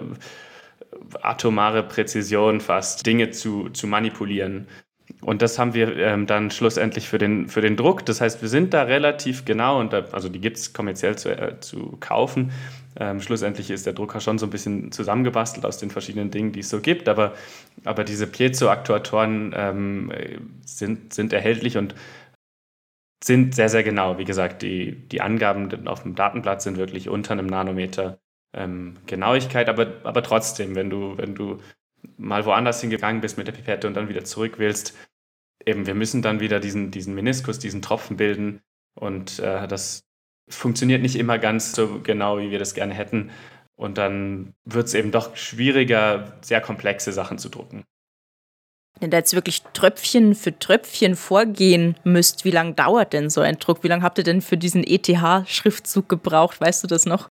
atomare 1.22 1.84
Präzision 1.84 2.62
fast, 2.62 3.06
Dinge 3.06 3.30
zu, 3.30 3.70
zu 3.70 3.86
manipulieren. 3.86 4.68
Und 5.22 5.42
das 5.42 5.60
haben 5.60 5.74
wir 5.74 5.98
ähm, 5.98 6.28
dann 6.28 6.50
schlussendlich 6.50 7.08
für 7.08 7.18
den, 7.18 7.48
für 7.48 7.62
den 7.62 7.76
Druck. 7.76 8.06
Das 8.06 8.22
heißt, 8.22 8.42
wir 8.42 8.50
sind 8.50 8.74
da 8.74 8.84
relativ 8.84 9.46
genau 9.46 9.80
und 9.80 9.94
da, 9.94 10.06
also 10.12 10.30
die 10.30 10.40
gibt 10.40 10.58
es 10.58 10.74
kommerziell 10.74 11.18
zu, 11.18 11.30
äh, 11.30 11.60
zu 11.60 11.98
kaufen. 12.00 12.52
Ähm, 13.00 13.22
schlussendlich 13.22 13.72
ist 13.72 13.86
der 13.86 13.94
Drucker 13.94 14.20
schon 14.20 14.38
so 14.38 14.46
ein 14.46 14.50
bisschen 14.50 14.92
zusammengebastelt 14.92 15.66
aus 15.66 15.78
den 15.78 15.90
verschiedenen 15.90 16.32
Dingen, 16.32 16.52
die 16.52 16.60
es 16.60 16.70
so 16.70 16.82
gibt. 16.82 17.08
Aber, 17.08 17.34
aber 17.86 18.04
diese 18.04 18.28
Piezo-Aktuatoren 18.28 19.54
ähm, 19.56 20.12
sind, 20.66 21.14
sind 21.14 21.32
erhältlich 21.32 21.78
und 21.78 21.96
sind 23.24 23.56
sehr, 23.56 23.70
sehr 23.70 23.84
genau. 23.84 24.18
Wie 24.18 24.26
gesagt, 24.26 24.62
die, 24.62 25.08
die 25.08 25.22
Angaben 25.22 25.88
auf 25.88 26.04
dem 26.04 26.16
Datenblatt 26.16 26.62
sind 26.62 26.78
wirklich 26.78 27.10
unter 27.10 27.32
einem 27.32 27.48
Nanometer 27.48 28.20
ähm, 28.54 28.98
Genauigkeit, 29.06 29.70
aber, 29.70 29.94
aber 30.04 30.24
trotzdem, 30.24 30.76
wenn 30.76 30.90
du, 30.90 31.18
wenn 31.18 31.36
du 31.36 31.60
mal 32.18 32.46
woanders 32.46 32.82
hingegangen 32.82 33.22
bist 33.22 33.38
mit 33.38 33.48
der 33.48 33.54
Pipette 33.54 33.88
und 33.88 33.94
dann 33.94 34.10
wieder 34.10 34.24
zurück 34.24 34.56
willst, 34.58 34.98
eben, 35.66 35.86
wir 35.86 35.96
müssen 35.96 36.22
dann 36.22 36.40
wieder 36.40 36.60
diesen, 36.60 36.92
diesen 36.92 37.16
Meniskus, 37.16 37.60
diesen 37.60 37.82
Tropfen 37.82 38.18
bilden 38.18 38.62
und 38.96 39.40
äh, 39.40 39.68
das 39.68 40.09
funktioniert 40.50 41.02
nicht 41.02 41.16
immer 41.16 41.38
ganz 41.38 41.74
so 41.74 42.00
genau, 42.02 42.40
wie 42.40 42.52
wir 42.52 42.60
das 42.60 42.74
gerne 42.74 42.94
hätten. 42.94 43.32
Und 43.76 43.98
dann 43.98 44.54
wird 44.66 44.88
es 44.88 44.94
eben 44.94 45.12
doch 45.12 45.36
schwieriger, 45.36 46.38
sehr 46.42 46.60
komplexe 46.60 47.14
Sachen 47.14 47.38
zu 47.38 47.50
drucken. 47.50 47.86
Wenn 49.00 49.12
ihr 49.12 49.18
jetzt 49.18 49.34
wirklich 49.34 49.64
Tröpfchen 49.74 50.36
für 50.36 50.58
Tröpfchen 50.58 51.16
vorgehen 51.16 51.96
müsst, 52.04 52.44
wie 52.44 52.52
lange 52.52 52.74
dauert 52.74 53.14
denn 53.14 53.30
so 53.30 53.40
ein 53.40 53.58
Druck? 53.58 53.84
Wie 53.84 53.88
lange 53.88 54.04
habt 54.04 54.18
ihr 54.18 54.26
denn 54.26 54.42
für 54.42 54.58
diesen 54.58 54.84
ETH-Schriftzug 54.84 56.10
gebraucht? 56.10 56.60
Weißt 56.60 56.84
du 56.84 56.88
das 56.88 57.06
noch? 57.06 57.30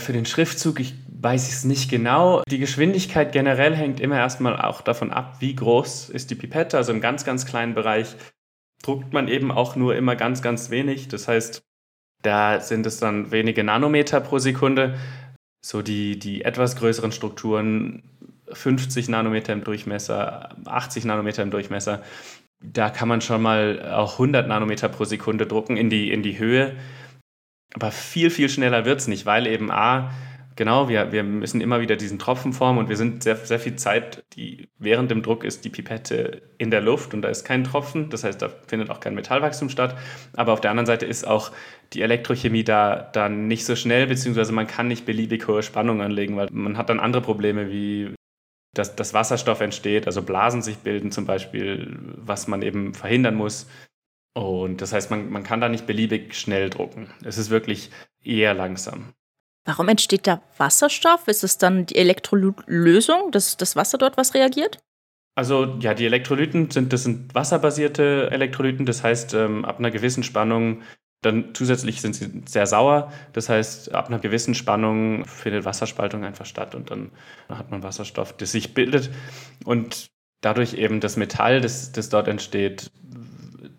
Für 0.00 0.14
den 0.14 0.24
Schriftzug, 0.24 0.80
ich 0.80 0.94
weiß 1.08 1.52
es 1.52 1.64
nicht 1.64 1.90
genau. 1.90 2.42
Die 2.48 2.58
Geschwindigkeit 2.58 3.32
generell 3.32 3.76
hängt 3.76 4.00
immer 4.00 4.16
erstmal 4.16 4.58
auch 4.58 4.80
davon 4.80 5.10
ab, 5.10 5.36
wie 5.40 5.54
groß 5.54 6.08
ist 6.08 6.30
die 6.30 6.34
Pipette. 6.34 6.78
Also 6.78 6.92
im 6.92 7.02
ganz, 7.02 7.24
ganz 7.24 7.44
kleinen 7.44 7.74
Bereich 7.74 8.16
druckt 8.82 9.12
man 9.12 9.28
eben 9.28 9.52
auch 9.52 9.76
nur 9.76 9.94
immer 9.94 10.16
ganz, 10.16 10.40
ganz 10.40 10.70
wenig. 10.70 11.08
Das 11.08 11.28
heißt, 11.28 11.62
da 12.22 12.60
sind 12.60 12.86
es 12.86 12.98
dann 12.98 13.30
wenige 13.30 13.64
Nanometer 13.64 14.20
pro 14.20 14.38
Sekunde. 14.38 14.94
So 15.64 15.82
die, 15.82 16.18
die 16.18 16.44
etwas 16.44 16.76
größeren 16.76 17.12
Strukturen, 17.12 18.02
50 18.52 19.08
Nanometer 19.08 19.52
im 19.52 19.64
Durchmesser, 19.64 20.56
80 20.66 21.04
Nanometer 21.04 21.42
im 21.42 21.50
Durchmesser, 21.50 22.02
da 22.60 22.90
kann 22.90 23.08
man 23.08 23.20
schon 23.20 23.42
mal 23.42 23.92
auch 23.92 24.14
100 24.14 24.46
Nanometer 24.46 24.88
pro 24.88 25.04
Sekunde 25.04 25.46
drucken 25.46 25.76
in 25.76 25.90
die, 25.90 26.12
in 26.12 26.22
die 26.22 26.38
Höhe. 26.38 26.76
Aber 27.74 27.90
viel, 27.90 28.30
viel 28.30 28.48
schneller 28.48 28.84
wird 28.84 29.00
es 29.00 29.08
nicht, 29.08 29.26
weil 29.26 29.46
eben 29.46 29.70
A, 29.70 30.10
Genau, 30.62 30.88
wir, 30.88 31.10
wir 31.10 31.24
müssen 31.24 31.60
immer 31.60 31.80
wieder 31.80 31.96
diesen 31.96 32.20
Tropfen 32.20 32.52
formen 32.52 32.78
und 32.78 32.88
wir 32.88 32.96
sind 32.96 33.24
sehr, 33.24 33.34
sehr 33.34 33.58
viel 33.58 33.74
Zeit, 33.74 34.22
die 34.36 34.68
während 34.78 35.10
dem 35.10 35.24
Druck 35.24 35.42
ist 35.42 35.64
die 35.64 35.70
Pipette 35.70 36.40
in 36.56 36.70
der 36.70 36.80
Luft 36.80 37.14
und 37.14 37.22
da 37.22 37.28
ist 37.30 37.42
kein 37.42 37.64
Tropfen, 37.64 38.10
das 38.10 38.22
heißt, 38.22 38.40
da 38.40 38.48
findet 38.68 38.88
auch 38.88 39.00
kein 39.00 39.16
Metallwachstum 39.16 39.70
statt. 39.70 39.98
Aber 40.34 40.52
auf 40.52 40.60
der 40.60 40.70
anderen 40.70 40.86
Seite 40.86 41.04
ist 41.04 41.26
auch 41.26 41.50
die 41.94 42.02
Elektrochemie 42.02 42.62
da, 42.62 43.10
da 43.12 43.28
nicht 43.28 43.64
so 43.64 43.74
schnell, 43.74 44.06
beziehungsweise 44.06 44.52
man 44.52 44.68
kann 44.68 44.86
nicht 44.86 45.04
beliebig 45.04 45.48
hohe 45.48 45.64
Spannungen 45.64 46.00
anlegen, 46.00 46.36
weil 46.36 46.46
man 46.52 46.78
hat 46.78 46.90
dann 46.90 47.00
andere 47.00 47.22
Probleme 47.22 47.68
wie 47.68 48.14
dass, 48.72 48.94
dass 48.94 49.14
Wasserstoff 49.14 49.62
entsteht, 49.62 50.06
also 50.06 50.22
Blasen 50.22 50.62
sich 50.62 50.76
bilden 50.76 51.10
zum 51.10 51.26
Beispiel, 51.26 51.98
was 52.18 52.46
man 52.46 52.62
eben 52.62 52.94
verhindern 52.94 53.34
muss. 53.34 53.66
Und 54.32 54.80
das 54.80 54.92
heißt, 54.92 55.10
man, 55.10 55.28
man 55.28 55.42
kann 55.42 55.60
da 55.60 55.68
nicht 55.68 55.88
beliebig 55.88 56.36
schnell 56.36 56.70
drucken. 56.70 57.10
Es 57.24 57.36
ist 57.36 57.50
wirklich 57.50 57.90
eher 58.22 58.54
langsam. 58.54 59.12
Warum 59.64 59.88
entsteht 59.88 60.26
da 60.26 60.42
Wasserstoff? 60.56 61.28
Ist 61.28 61.44
es 61.44 61.58
dann 61.58 61.86
die 61.86 61.96
Elektrolytlösung, 61.96 63.30
dass 63.30 63.56
das 63.56 63.76
Wasser 63.76 63.98
dort 63.98 64.16
was 64.16 64.34
reagiert? 64.34 64.78
Also 65.34 65.78
ja, 65.80 65.94
die 65.94 66.04
Elektrolyten 66.04 66.70
sind, 66.70 66.92
das 66.92 67.04
sind 67.04 67.34
wasserbasierte 67.34 68.28
Elektrolyten, 68.30 68.84
das 68.84 69.02
heißt, 69.02 69.32
ähm, 69.34 69.64
ab 69.64 69.78
einer 69.78 69.90
gewissen 69.90 70.22
Spannung, 70.22 70.82
dann 71.22 71.54
zusätzlich 71.54 72.02
sind 72.02 72.14
sie 72.14 72.42
sehr 72.46 72.66
sauer, 72.66 73.12
das 73.32 73.48
heißt, 73.48 73.94
ab 73.94 74.08
einer 74.08 74.18
gewissen 74.18 74.54
Spannung 74.54 75.24
findet 75.24 75.64
Wasserspaltung 75.64 76.24
einfach 76.24 76.44
statt 76.44 76.74
und 76.74 76.90
dann 76.90 77.12
hat 77.48 77.70
man 77.70 77.82
Wasserstoff, 77.82 78.36
das 78.36 78.52
sich 78.52 78.74
bildet 78.74 79.10
und 79.64 80.10
dadurch 80.42 80.74
eben 80.74 81.00
das 81.00 81.16
Metall, 81.16 81.62
das, 81.62 81.92
das 81.92 82.10
dort 82.10 82.28
entsteht, 82.28 82.90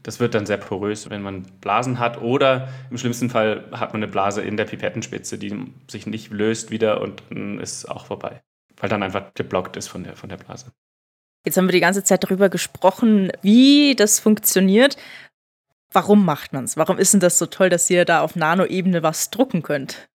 das 0.04 0.20
wird 0.20 0.36
dann 0.36 0.46
sehr 0.46 0.58
porös, 0.58 1.10
wenn 1.10 1.22
man 1.22 1.44
Blasen 1.62 1.98
hat. 1.98 2.22
Oder 2.22 2.70
im 2.92 2.98
schlimmsten 2.98 3.30
Fall 3.30 3.66
hat 3.72 3.94
man 3.94 4.04
eine 4.04 4.12
Blase 4.12 4.42
in 4.42 4.58
der 4.58 4.66
Pipettenspitze, 4.66 5.38
die 5.38 5.74
sich 5.90 6.06
nicht 6.06 6.32
löst 6.32 6.72
wieder 6.72 7.02
und 7.02 7.24
dann 7.30 7.60
ist 7.60 7.86
auch 7.86 8.06
vorbei. 8.06 8.42
Weil 8.78 8.90
dann 8.90 9.02
einfach 9.02 9.34
geblockt 9.34 9.78
ist 9.78 9.88
von 9.88 10.04
der, 10.04 10.16
von 10.16 10.30
der 10.30 10.38
Blase. 10.38 10.74
Jetzt 11.46 11.58
haben 11.58 11.68
wir 11.68 11.74
die 11.74 11.80
ganze 11.80 12.04
Zeit 12.04 12.24
darüber 12.24 12.50
gesprochen, 12.50 13.32
wie 13.42 13.96
das 13.96 14.20
funktioniert. 14.20 14.98
Warum 15.92 16.26
macht 16.26 16.54
man 16.54 16.66
es? 16.66 16.76
Warum 16.76 16.98
ist 16.98 17.14
denn 17.14 17.20
das 17.20 17.38
so 17.38 17.46
toll, 17.46 17.70
dass 17.70 17.90
ihr 17.90 18.04
da 18.04 18.22
auf 18.22 18.36
Nano-Ebene 18.36 19.04
was 19.04 19.30
drucken 19.30 19.62
könnt? 19.62 20.10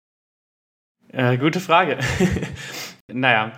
Äh, 1.12 1.38
gute 1.38 1.60
Frage. 1.60 1.98
naja, 3.12 3.52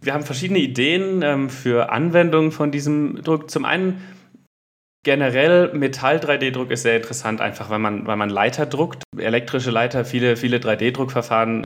wir 0.00 0.14
haben 0.14 0.24
verschiedene 0.24 0.60
Ideen 0.60 1.22
ähm, 1.22 1.50
für 1.50 1.90
Anwendungen 1.90 2.52
von 2.52 2.70
diesem 2.70 3.22
Druck. 3.22 3.50
Zum 3.50 3.64
einen 3.64 4.00
Generell 5.06 5.72
Metall-3D-Druck 5.72 6.72
ist 6.72 6.82
sehr 6.82 6.96
interessant, 6.96 7.40
einfach 7.40 7.70
weil 7.70 7.78
man, 7.78 8.08
weil 8.08 8.16
man 8.16 8.28
Leiter 8.28 8.66
druckt. 8.66 9.04
Elektrische 9.16 9.70
Leiter, 9.70 10.04
viele, 10.04 10.36
viele 10.36 10.56
3D-Druckverfahren 10.56 11.64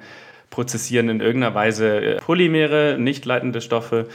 prozessieren 0.51 1.09
in 1.09 1.21
irgendeiner 1.21 1.55
Weise 1.55 2.01
äh, 2.03 2.17
Polymere, 2.19 2.99
nicht 2.99 3.25
leitende 3.25 3.63
Stoffe. 3.63 4.09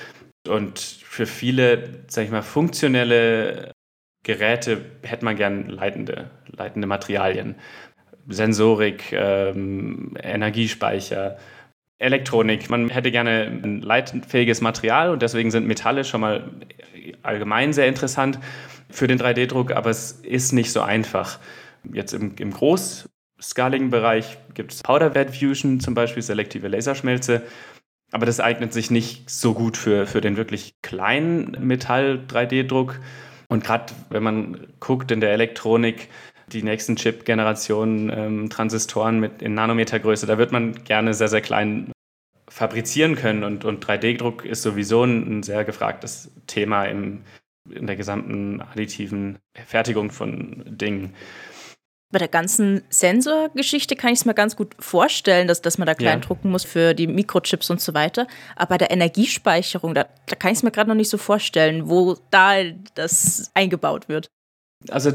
Und 0.48 0.78
für 0.78 1.26
viele, 1.26 2.04
sag 2.06 2.26
ich 2.26 2.30
mal, 2.30 2.44
funktionelle 2.44 3.72
Geräte 4.22 4.86
hätte 5.02 5.26
man 5.26 5.38
gern 5.38 5.70
leitende, 5.70 6.30
leitende 6.56 6.86
Materialien. 6.86 7.56
Sensorik, 8.28 9.12
ähm, 9.12 10.16
Energiespeicher, 10.22 11.40
Elektronik. 11.98 12.70
Man 12.70 12.90
hätte 12.90 13.10
gerne 13.10 13.46
ein 13.64 13.82
leitfähiges 13.82 14.62
Material 14.62 15.10
und 15.10 15.24
deswegen 15.24 15.50
sind 15.50 15.66
Metalle 15.66 16.04
schon 16.04 16.22
mal 16.22 16.52
allgemein 17.24 17.74
sehr 17.74 17.88
interessant 17.88 18.38
für 18.90 19.08
den 19.08 19.20
3D-Druck, 19.20 19.72
aber 19.72 19.90
es 19.90 20.12
ist 20.12 20.52
nicht 20.52 20.72
so 20.72 20.82
einfach. 20.82 21.40
Jetzt 21.92 22.14
im, 22.14 22.36
im 22.38 22.52
großskaligen 22.52 23.90
Bereich 23.90 24.38
gibt 24.54 24.74
es 24.74 24.84
Powder 24.84 25.12
Bed 25.12 25.36
Fusion, 25.36 25.80
zum 25.80 25.94
Beispiel 25.94 26.24
selektive 26.24 26.68
Laserschmelze. 26.68 27.42
Aber 28.12 28.26
das 28.26 28.40
eignet 28.40 28.72
sich 28.72 28.92
nicht 28.92 29.30
so 29.30 29.54
gut 29.54 29.78
für, 29.78 30.06
für 30.06 30.22
den 30.22 30.38
wirklich 30.38 30.76
kleinen 30.82 31.58
Metall-3D-Druck. 31.60 33.00
Und 33.48 33.64
gerade 33.64 33.94
wenn 34.10 34.24
man 34.24 34.68
guckt 34.80 35.12
in 35.12 35.22
der 35.22 35.32
Elektronik, 35.32 36.10
die 36.52 36.64
nächsten 36.64 36.96
Chip-Generationen, 36.96 38.12
ähm, 38.16 38.50
Transistoren 38.50 39.20
mit 39.20 39.42
in 39.42 39.56
Nanometergröße, 39.56 40.28
da 40.28 40.38
wird 40.38 40.52
man 40.52 40.84
gerne 40.84 41.14
sehr, 41.14 41.28
sehr 41.28 41.42
klein 41.42 41.92
fabrizieren 42.48 43.16
können. 43.16 43.44
Und, 43.44 43.66
und 43.66 43.86
3D-Druck 43.86 44.46
ist 44.46 44.62
sowieso 44.62 45.04
ein 45.04 45.44
sehr 45.44 45.66
gefragtes 45.66 46.32
Thema 46.48 46.86
im, 46.86 47.22
in 47.70 47.88
der 47.88 47.96
gesamten 47.96 48.62
additiven 48.62 49.40
Fertigung 49.66 50.12
von 50.12 50.64
Dingen. 50.66 51.14
Bei 52.12 52.20
der 52.20 52.28
ganzen 52.28 52.84
Sensorgeschichte 52.90 53.96
kann 53.96 54.14
ich 54.14 54.20
es 54.20 54.26
mir 54.26 54.36
ganz 54.36 54.56
gut 54.56 54.76
vorstellen, 54.80 55.48
dass, 55.48 55.62
dass 55.62 55.78
man 55.78 55.86
da 55.86 55.96
klein 55.96 56.20
ja. 56.22 56.26
drucken 56.26 56.52
muss 56.52 56.64
für 56.64 56.94
die 56.94 57.08
Mikrochips 57.08 57.70
und 57.70 57.82
so 57.82 57.94
weiter. 57.94 58.28
Aber 58.56 58.70
bei 58.70 58.78
der 58.78 58.92
Energiespeicherung, 58.92 59.94
da, 59.94 60.06
da 60.28 60.36
kann 60.36 60.52
ich 60.52 60.60
es 60.60 60.64
mir 60.64 60.72
gerade 60.72 60.90
noch 60.90 60.96
nicht 60.96 61.10
so 61.10 61.18
vorstellen, 61.18 61.90
wo 61.90 62.16
da 62.32 62.64
das 62.94 63.52
eingebaut 63.54 64.08
wird. 64.08 64.28
Also 64.90 65.12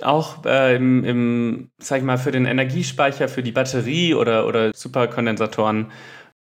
auch 0.00 0.44
äh, 0.44 0.76
im, 0.76 1.04
im, 1.04 1.70
sag 1.78 1.98
ich 1.98 2.04
mal, 2.04 2.18
für 2.18 2.30
den 2.30 2.46
Energiespeicher, 2.46 3.28
für 3.28 3.42
die 3.42 3.52
Batterie 3.52 4.14
oder, 4.14 4.46
oder 4.46 4.72
Superkondensatoren 4.74 5.90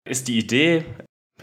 ist 0.06 0.28
die 0.28 0.40
Idee, 0.40 0.86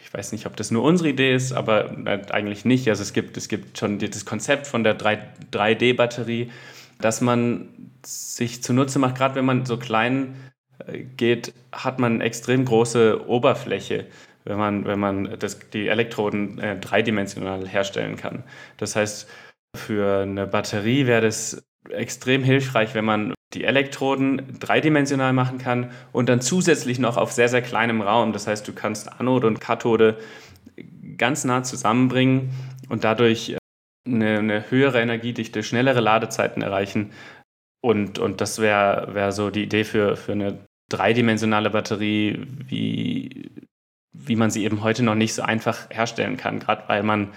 ich 0.09 0.15
weiß 0.15 0.33
nicht, 0.33 0.47
ob 0.47 0.57
das 0.57 0.71
nur 0.71 0.85
unsere 0.85 1.11
Idee 1.11 1.35
ist, 1.35 1.53
aber 1.53 1.91
äh, 2.07 2.23
eigentlich 2.31 2.65
nicht. 2.65 2.89
Also 2.89 3.03
es 3.03 3.13
gibt, 3.13 3.37
es 3.37 3.49
gibt 3.49 3.77
schon 3.77 3.99
das 3.99 4.25
Konzept 4.25 4.67
von 4.67 4.83
der 4.83 4.99
3D-Batterie, 4.99 6.51
dass 6.99 7.21
man 7.21 7.69
sich 8.03 8.63
zunutze 8.63 8.99
macht, 8.99 9.17
gerade 9.17 9.35
wenn 9.35 9.45
man 9.45 9.67
so 9.67 9.77
klein 9.77 10.35
äh, 10.87 11.01
geht, 11.03 11.53
hat 11.73 11.99
man 11.99 12.23
extrem 12.23 12.65
große 12.65 13.29
Oberfläche, 13.29 14.07
wenn 14.45 14.57
man, 14.57 14.87
wenn 14.87 14.99
man 14.99 15.39
das, 15.39 15.59
die 15.75 15.89
Elektroden 15.89 16.59
äh, 16.59 16.81
dreidimensional 16.81 17.69
herstellen 17.69 18.17
kann. 18.17 18.45
Das 18.79 18.97
heißt, 18.97 19.29
für 19.77 20.23
eine 20.23 20.47
Batterie 20.47 21.07
wäre 21.07 21.21
das 21.21 21.63
extrem 21.91 22.43
hilfreich, 22.43 22.95
wenn 22.95 23.05
man 23.05 23.35
die 23.55 23.65
Elektroden 23.65 24.59
dreidimensional 24.59 25.33
machen 25.33 25.59
kann 25.59 25.91
und 26.13 26.29
dann 26.29 26.41
zusätzlich 26.41 26.99
noch 26.99 27.17
auf 27.17 27.33
sehr, 27.33 27.49
sehr 27.49 27.63
kleinem 27.63 28.03
Raum. 28.03 28.33
Das 28.33 28.47
heißt, 28.47 28.69
du 28.69 28.73
kannst 28.73 29.21
Anode 29.21 29.47
und 29.47 29.61
Kathode 29.61 30.19
ganz 31.17 31.45
nah 31.45 31.63
zusammenbringen 31.63 32.51
und 32.89 33.05
dadurch 33.05 33.51
äh, 33.51 33.59
eine, 34.07 34.39
eine 34.39 34.71
höhere 34.71 35.01
Energiedichte, 35.01 35.63
schnellere 35.63 36.01
Ladezeiten 36.01 36.63
erreichen. 36.63 37.13
Und, 37.81 38.19
und 38.19 38.41
das 38.41 38.59
wäre 38.59 39.15
wär 39.15 39.33
so 39.33 39.51
die 39.51 39.63
Idee 39.63 39.85
für, 39.85 40.17
für 40.17 40.33
eine 40.33 40.59
dreidimensionale 40.91 41.71
Batterie, 41.71 42.47
wie, 42.67 43.51
wie 44.13 44.37
man 44.37 44.51
sie 44.51 44.65
eben 44.65 44.83
heute 44.83 45.03
noch 45.03 45.15
nicht 45.15 45.35
so 45.35 45.43
einfach 45.43 45.89
herstellen 45.91 46.37
kann, 46.37 46.59
gerade 46.59 46.89
weil 46.89 47.03
man 47.03 47.33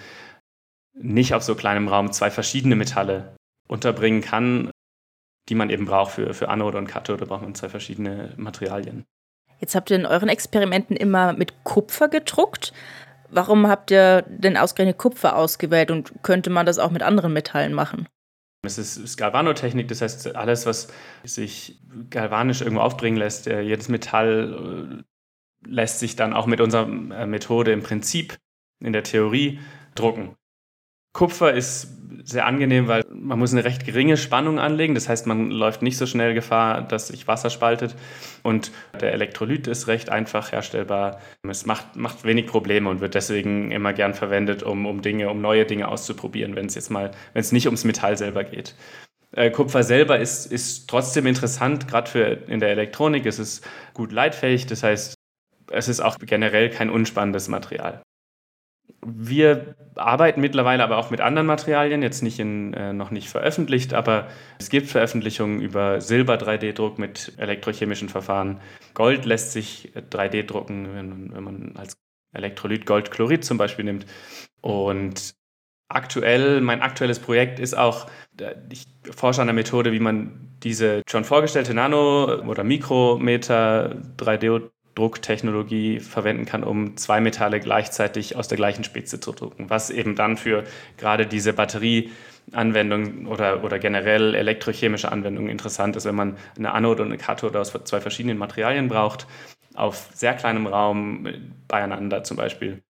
nicht 0.94 1.34
auf 1.34 1.44
so 1.44 1.56
kleinem 1.56 1.88
Raum 1.88 2.12
zwei 2.12 2.32
verschiedene 2.32 2.76
Metalle 2.76 3.36
unterbringen 3.68 4.22
kann 4.22 4.72
die 5.50 5.56
man 5.56 5.70
eben 5.70 5.86
braucht 5.86 6.14
für, 6.14 6.34
für 6.34 6.50
Anode 6.50 6.78
und 6.78 6.88
Kathode, 6.88 7.26
braucht 7.26 7.42
man 7.42 7.56
zwei 7.56 7.70
verschiedene 7.70 8.34
Materialien. 8.38 9.06
Jetzt 9.60 9.76
habt 9.76 9.92
ihr 9.92 9.98
in 9.98 10.06
euren 10.06 10.30
Experimenten 10.30 10.96
immer 10.96 11.34
mit 11.34 11.64
Kupfer 11.64 12.10
gedruckt. 12.10 12.74
Warum 13.30 13.68
habt 13.68 13.92
ihr 13.92 14.24
denn 14.24 14.58
ausgerechnet 14.58 14.98
Kupfer 14.98 15.36
ausgewählt 15.36 15.92
und 15.92 16.12
könnte 16.24 16.50
man 16.50 16.66
das 16.66 16.80
auch 16.80 16.92
mit 16.92 17.04
anderen 17.04 17.34
Metallen 17.34 17.74
machen? 17.74 18.08
Es 18.64 18.78
ist 18.78 19.18
Galvanotechnik, 19.18 19.88
das 19.88 20.02
heißt, 20.02 20.36
alles, 20.36 20.66
was 20.66 20.90
sich 21.24 21.80
galvanisch 22.10 22.62
irgendwo 22.62 22.82
aufbringen 22.82 23.18
lässt, 23.18 23.48
äh, 23.48 23.62
jedes 23.62 23.90
Metall 23.90 25.04
äh, 25.64 25.68
lässt 25.68 26.00
sich 26.00 26.16
dann 26.16 26.34
auch 26.34 26.46
mit 26.46 26.62
unserer 26.62 26.88
äh, 26.88 27.26
Methode 27.26 27.72
im 27.72 27.82
Prinzip 27.82 28.38
in 28.80 28.94
der 28.94 29.04
Theorie 29.04 29.60
drucken. 29.96 30.36
Kupfer 31.14 31.54
ist 31.54 32.01
sehr 32.24 32.46
angenehm, 32.46 32.88
weil 32.88 33.04
man 33.10 33.40
muss 33.40 33.52
eine 33.52 33.64
recht 33.64 33.86
geringe 33.86 34.18
Spannung 34.18 34.60
anlegen. 34.60 34.96
Das 34.96 35.10
heißt, 35.10 35.28
man 35.28 35.52
läuft 35.52 35.82
nicht 35.82 35.98
so 35.98 36.06
schnell 36.06 36.34
Gefahr, 36.34 36.82
dass 36.82 37.08
sich 37.08 37.28
Wasser 37.28 37.50
spaltet. 37.50 37.96
Und 38.44 38.72
der 39.00 39.14
Elektrolyt 39.14 39.68
ist 39.68 39.88
recht 39.88 40.10
einfach 40.10 40.52
herstellbar. 40.52 41.20
Es 41.48 41.66
macht, 41.66 41.96
macht 41.96 42.24
wenig 42.24 42.48
Probleme 42.48 42.90
und 42.90 43.02
wird 43.02 43.16
deswegen 43.16 43.72
immer 43.72 43.94
gern 43.94 44.14
verwendet, 44.14 44.64
um, 44.64 44.86
um 44.86 45.02
Dinge, 45.02 45.30
um 45.30 45.42
neue 45.42 45.66
Dinge 45.66 45.88
auszuprobieren, 45.88 46.56
wenn 46.56 46.66
es 46.66 46.76
jetzt 46.76 46.92
mal, 46.92 47.12
wenn 47.34 47.42
es 47.42 47.52
nicht 47.52 47.68
ums 47.68 47.84
Metall 47.84 48.18
selber 48.18 48.44
geht. 48.44 48.76
Äh, 49.34 49.50
Kupfer 49.52 49.84
selber 49.84 50.20
ist, 50.20 50.52
ist 50.52 50.90
trotzdem 50.90 51.26
interessant, 51.26 51.88
gerade 51.88 52.10
für 52.10 52.24
in 52.48 52.60
der 52.60 52.70
Elektronik. 52.70 53.26
Es 53.26 53.40
ist 53.40 53.66
gut 53.94 54.12
leitfähig, 54.12 54.66
das 54.68 54.84
heißt, 54.84 55.16
es 55.72 55.88
ist 55.88 56.02
auch 56.02 56.18
generell 56.20 56.70
kein 56.70 56.90
unspannendes 56.90 57.48
Material. 57.48 58.02
Wir 59.04 59.76
arbeiten 59.96 60.42
mittlerweile 60.42 60.84
aber 60.84 60.98
auch 60.98 61.10
mit 61.10 61.22
anderen 61.22 61.48
Materialien, 61.48 62.04
jetzt 62.04 62.22
nicht 62.22 62.40
in, 62.40 62.74
äh, 62.74 62.94
noch 62.94 63.10
nicht 63.10 63.30
veröffentlicht, 63.30 63.94
aber 63.94 64.28
es 64.60 64.70
gibt 64.70 64.88
Veröffentlichungen 64.88 65.60
über 65.60 66.02
Silber-3D-Druck 66.02 67.00
mit 67.00 67.34
elektrochemischen 67.38 68.10
Verfahren. 68.10 68.62
Gold 68.94 69.26
lässt 69.26 69.54
sich 69.54 69.92
3D 69.96 70.44
drucken, 70.44 70.94
wenn, 70.94 71.34
wenn 71.34 71.44
man 71.44 71.76
als 71.76 71.98
Elektrolyt 72.34 72.86
Goldchlorid 72.86 73.44
zum 73.44 73.58
Beispiel 73.58 73.86
nimmt. 73.86 74.06
Und 74.62 75.34
aktuell, 75.90 76.62
mein 76.62 76.82
aktuelles 76.82 77.20
Projekt 77.20 77.60
ist 77.60 77.74
auch, 77.78 78.08
ich 78.70 78.88
forsche 79.16 79.42
an 79.42 79.48
der 79.48 79.56
Methode, 79.56 79.92
wie 79.92 80.00
man 80.00 80.52
diese 80.64 81.02
schon 81.10 81.24
vorgestellte 81.24 81.74
Nano- 81.74 82.42
oder 82.44 82.64
Mikrometer 82.64 83.96
3D 84.18 84.70
Drucktechnologie 84.96 86.00
verwenden 86.00 86.46
kann, 86.46 86.64
um 86.64 86.98
zwei 86.98 87.22
Metalle 87.22 87.60
gleichzeitig 87.60 88.36
aus 88.36 88.48
der 88.48 88.58
gleichen 88.58 88.84
Spitze 88.84 89.20
zu 89.20 89.32
drucken, 89.32 89.70
was 89.70 89.90
eben 89.90 90.16
dann 90.16 90.38
für 90.38 90.64
gerade 90.98 91.26
diese 91.26 91.54
Batterieanwendung 91.54 93.28
oder, 93.28 93.64
oder 93.64 93.80
generell 93.80 94.36
elektrochemische 94.36 95.12
Anwendungen 95.12 95.50
interessant 95.50 95.96
ist, 95.96 96.06
wenn 96.06 96.16
man 96.16 96.38
eine 96.58 96.74
Anode 96.74 97.04
und 97.04 97.10
eine 97.10 97.18
Kathode 97.18 97.60
aus 97.60 97.72
zwei 97.72 98.02
verschiedenen 98.02 98.38
Materialien 98.38 98.90
braucht, 98.90 99.28
auf 99.74 100.10
sehr 100.14 100.34
kleinem 100.34 100.68
Raum 100.68 101.28
beieinander 101.68 102.24
zum 102.24 102.38
Beispiel, 102.38 102.84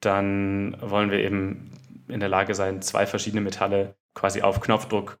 dann 0.00 0.76
wollen 0.80 1.10
wir 1.10 1.18
eben 1.18 1.72
in 2.08 2.20
der 2.20 2.28
Lage 2.28 2.54
sein, 2.54 2.82
zwei 2.82 3.06
verschiedene 3.06 3.40
Metalle 3.40 3.94
quasi 4.14 4.42
auf 4.42 4.60
Knopfdruck 4.60 5.18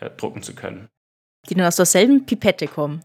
äh, 0.00 0.10
drucken 0.10 0.42
zu 0.42 0.54
können. 0.54 0.88
Die 1.48 1.54
dann 1.54 1.66
aus 1.66 1.76
derselben 1.76 2.24
Pipette 2.24 2.68
kommen. 2.68 3.02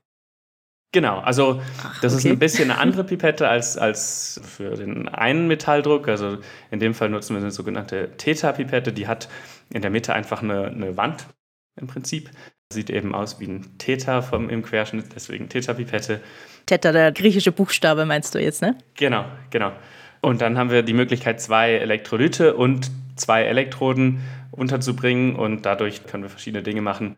Genau, 0.98 1.20
also 1.20 1.62
Ach, 1.84 2.02
das 2.02 2.16
okay. 2.16 2.18
ist 2.18 2.26
ein 2.26 2.40
bisschen 2.40 2.72
eine 2.72 2.80
andere 2.80 3.04
Pipette 3.04 3.48
als, 3.48 3.78
als 3.78 4.42
für 4.44 4.72
den 4.72 5.08
einen 5.08 5.48
Metalldruck. 5.48 6.08
Also 6.08 6.40
in 6.72 6.80
dem 6.80 6.96
Fall 6.96 7.10
nutzen 7.10 7.36
wir 7.36 7.40
eine 7.40 7.52
sogenannte 7.52 8.18
Theta-Pipette. 8.18 8.92
Die 8.92 9.08
hat 9.08 9.30
in 9.70 9.84
der 9.84 9.92
Mitte 9.92 10.16
einfach 10.16 10.42
eine, 10.42 10.66
eine 10.66 10.98
Wand 10.98 11.28
im 11.80 11.86
Prinzip. 11.86 12.32
Sieht 12.74 12.90
eben 12.90 13.14
aus 13.14 13.40
wie 13.40 13.46
ein 13.46 13.78
Theta 13.78 14.24
vom, 14.24 14.50
im 14.50 14.64
Querschnitt, 14.64 15.06
deswegen 15.14 15.50
Theta-Pipette. 15.50 16.20
Theta, 16.66 16.92
der 16.92 17.12
griechische 17.12 17.52
Buchstabe 17.52 18.08
meinst 18.08 18.34
du 18.34 18.40
jetzt, 18.40 18.64
ne? 18.64 18.76
Genau, 18.96 19.26
genau. 19.52 19.74
Und 20.22 20.42
dann 20.42 20.58
haben 20.58 20.72
wir 20.72 20.82
die 20.82 20.94
Möglichkeit, 20.94 21.40
zwei 21.40 21.74
Elektrolyte 21.74 22.56
und 22.56 22.90
zwei 23.18 23.44
Elektroden 23.44 24.22
unterzubringen 24.50 25.36
und 25.36 25.64
dadurch 25.68 26.08
können 26.08 26.24
wir 26.24 26.32
verschiedene 26.32 26.64
Dinge 26.64 26.82
machen. 26.82 27.18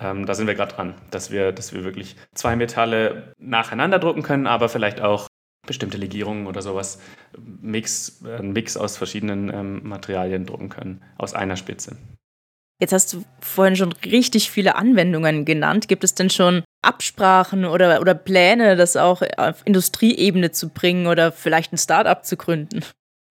Ähm, 0.00 0.26
da 0.26 0.34
sind 0.34 0.46
wir 0.46 0.54
gerade 0.54 0.74
dran, 0.74 0.94
dass 1.10 1.30
wir, 1.30 1.52
dass 1.52 1.72
wir 1.72 1.84
wirklich 1.84 2.16
zwei 2.34 2.56
Metalle 2.56 3.34
nacheinander 3.38 3.98
drucken 3.98 4.22
können, 4.22 4.46
aber 4.46 4.68
vielleicht 4.68 5.00
auch 5.00 5.28
bestimmte 5.66 5.98
Legierungen 5.98 6.46
oder 6.46 6.62
sowas, 6.62 7.00
Mix, 7.60 8.22
einen 8.24 8.52
Mix 8.52 8.76
aus 8.76 8.96
verschiedenen 8.96 9.52
ähm, 9.52 9.80
Materialien 9.84 10.46
drucken 10.46 10.68
können, 10.68 11.02
aus 11.18 11.34
einer 11.34 11.56
Spitze. 11.56 11.96
Jetzt 12.80 12.92
hast 12.92 13.12
du 13.12 13.24
vorhin 13.40 13.76
schon 13.76 13.92
richtig 13.92 14.50
viele 14.50 14.74
Anwendungen 14.74 15.44
genannt. 15.44 15.86
Gibt 15.86 16.02
es 16.02 16.16
denn 16.16 16.30
schon 16.30 16.64
Absprachen 16.84 17.64
oder, 17.64 18.00
oder 18.00 18.14
Pläne, 18.14 18.74
das 18.74 18.96
auch 18.96 19.22
auf 19.36 19.62
Industrieebene 19.64 20.50
zu 20.50 20.68
bringen 20.68 21.06
oder 21.06 21.30
vielleicht 21.30 21.72
ein 21.72 21.78
Startup 21.78 22.24
zu 22.24 22.36
gründen? 22.36 22.84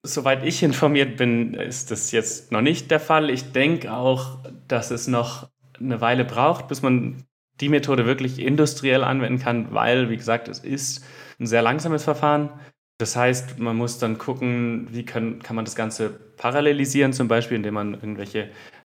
Soweit 0.07 0.45
ich 0.45 0.63
informiert 0.63 1.17
bin, 1.17 1.53
ist 1.53 1.91
das 1.91 2.11
jetzt 2.11 2.53
noch 2.53 2.61
nicht 2.61 2.89
der 2.89 3.01
Fall. 3.01 3.29
Ich 3.29 3.51
denke 3.51 3.93
auch, 3.93 4.37
dass 4.69 4.89
es 4.89 5.07
noch 5.07 5.49
eine 5.81 6.01
Weile 6.01 6.25
braucht, 6.25 6.67
bis 6.67 6.81
man 6.81 7.23
die 7.59 7.69
Methode 7.69 8.05
wirklich 8.05 8.39
industriell 8.39 9.03
anwenden 9.03 9.39
kann, 9.39 9.73
weil, 9.73 10.09
wie 10.09 10.17
gesagt, 10.17 10.47
es 10.47 10.59
ist 10.59 11.05
ein 11.39 11.47
sehr 11.47 11.61
langsames 11.61 12.03
Verfahren. 12.03 12.49
Das 12.97 13.15
heißt, 13.15 13.59
man 13.59 13.77
muss 13.77 13.99
dann 13.99 14.17
gucken, 14.17 14.87
wie 14.91 15.05
können, 15.05 15.41
kann 15.41 15.55
man 15.55 15.63
das 15.65 15.75
Ganze 15.75 16.09
parallelisieren, 16.37 17.13
zum 17.13 17.27
Beispiel, 17.27 17.57
indem 17.57 17.75
man 17.75 17.93
irgendwelche 17.93 18.49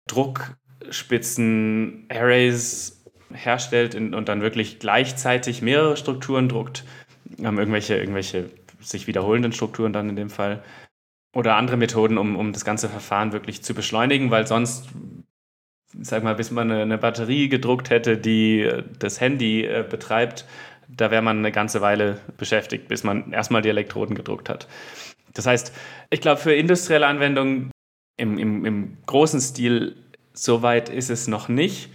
Druckspitzen-Arrays 0.09 3.05
herstellt 3.33 3.95
und 3.95 4.29
dann 4.29 4.41
wirklich 4.41 4.79
gleichzeitig 4.79 5.61
mehrere 5.61 5.99
Strukturen 5.99 6.49
druckt, 6.49 6.85
ähm, 7.39 7.59
irgendwelche, 7.59 7.97
irgendwelche 7.97 8.49
sich 8.81 9.07
wiederholenden 9.07 9.53
Strukturen 9.53 9.93
dann 9.93 10.09
in 10.09 10.17
dem 10.17 10.31
Fall. 10.31 10.63
Oder 11.35 11.57
andere 11.57 11.77
Methoden, 11.77 12.17
um, 12.17 12.37
um 12.37 12.53
das 12.53 12.65
ganze 12.65 12.89
Verfahren 12.89 13.33
wirklich 13.33 13.63
zu 13.63 13.75
beschleunigen, 13.75 14.31
weil 14.31 14.47
sonst 14.47 14.89
sag 16.01 16.23
mal, 16.23 16.35
bis 16.35 16.51
man 16.51 16.71
eine, 16.71 16.99
Batterie 16.99 17.49
gedruckt 17.49 17.91
hätte, 17.91 18.19
die 18.19 18.63
äh, 18.63 18.83
das 18.99 19.21
Handy 19.21 19.65
äh, 19.65 19.85
betreibt, 19.89 20.45
da 20.89 21.11
wäre 21.11 21.23
man 21.23 21.39
eine 21.39 21.53
ganze 21.53 21.81
Weile 21.81 22.21
beschäftigt, 22.37 22.89
bis 22.89 23.05
man 23.05 23.33
erstmal 23.33 23.63
die 23.63 23.69
Elektroden 23.69 24.15
gedruckt 24.15 24.49
hat. 24.49 24.69
Das 25.35 25.47
heißt, 25.47 25.73
ich 26.11 26.21
glaube, 26.21 26.41
für 26.41 26.55
industrielle 26.55 27.07
Anwendungen 27.07 27.71
im, 28.17 28.39
im, 28.39 28.65
im 28.65 28.97
großen 29.07 29.41
Stil, 29.41 29.97
soweit 30.33 30.89
ist 30.89 31.11
es 31.11 31.29
noch 31.29 31.49
nicht. 31.49 31.91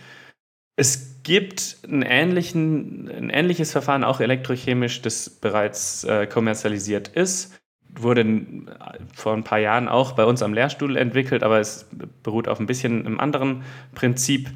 Es 0.75 1.23
gibt 1.23 1.79
ein, 1.88 2.03
ähnlichen, 2.03 3.10
ein 3.10 3.29
ähnliches 3.29 3.71
Verfahren, 3.71 4.03
auch 4.03 4.19
elektrochemisch, 4.19 5.01
das 5.01 5.29
bereits 5.29 6.03
äh, 6.03 6.27
kommerzialisiert 6.27 7.08
ist 7.08 7.60
wurde 7.95 8.25
vor 9.13 9.34
ein 9.34 9.43
paar 9.43 9.60
Jahren 9.60 9.88
auch 9.88 10.13
bei 10.13 10.25
uns 10.25 10.41
am 10.41 10.53
Lehrstuhl 10.53 10.97
entwickelt, 10.97 11.43
aber 11.43 11.60
es 11.60 11.89
beruht 12.23 12.47
auf 12.47 12.60
ein 12.60 12.65
bisschen 12.65 13.06
einem 13.06 13.19
anderen 13.19 13.63
Prinzip. 13.93 14.49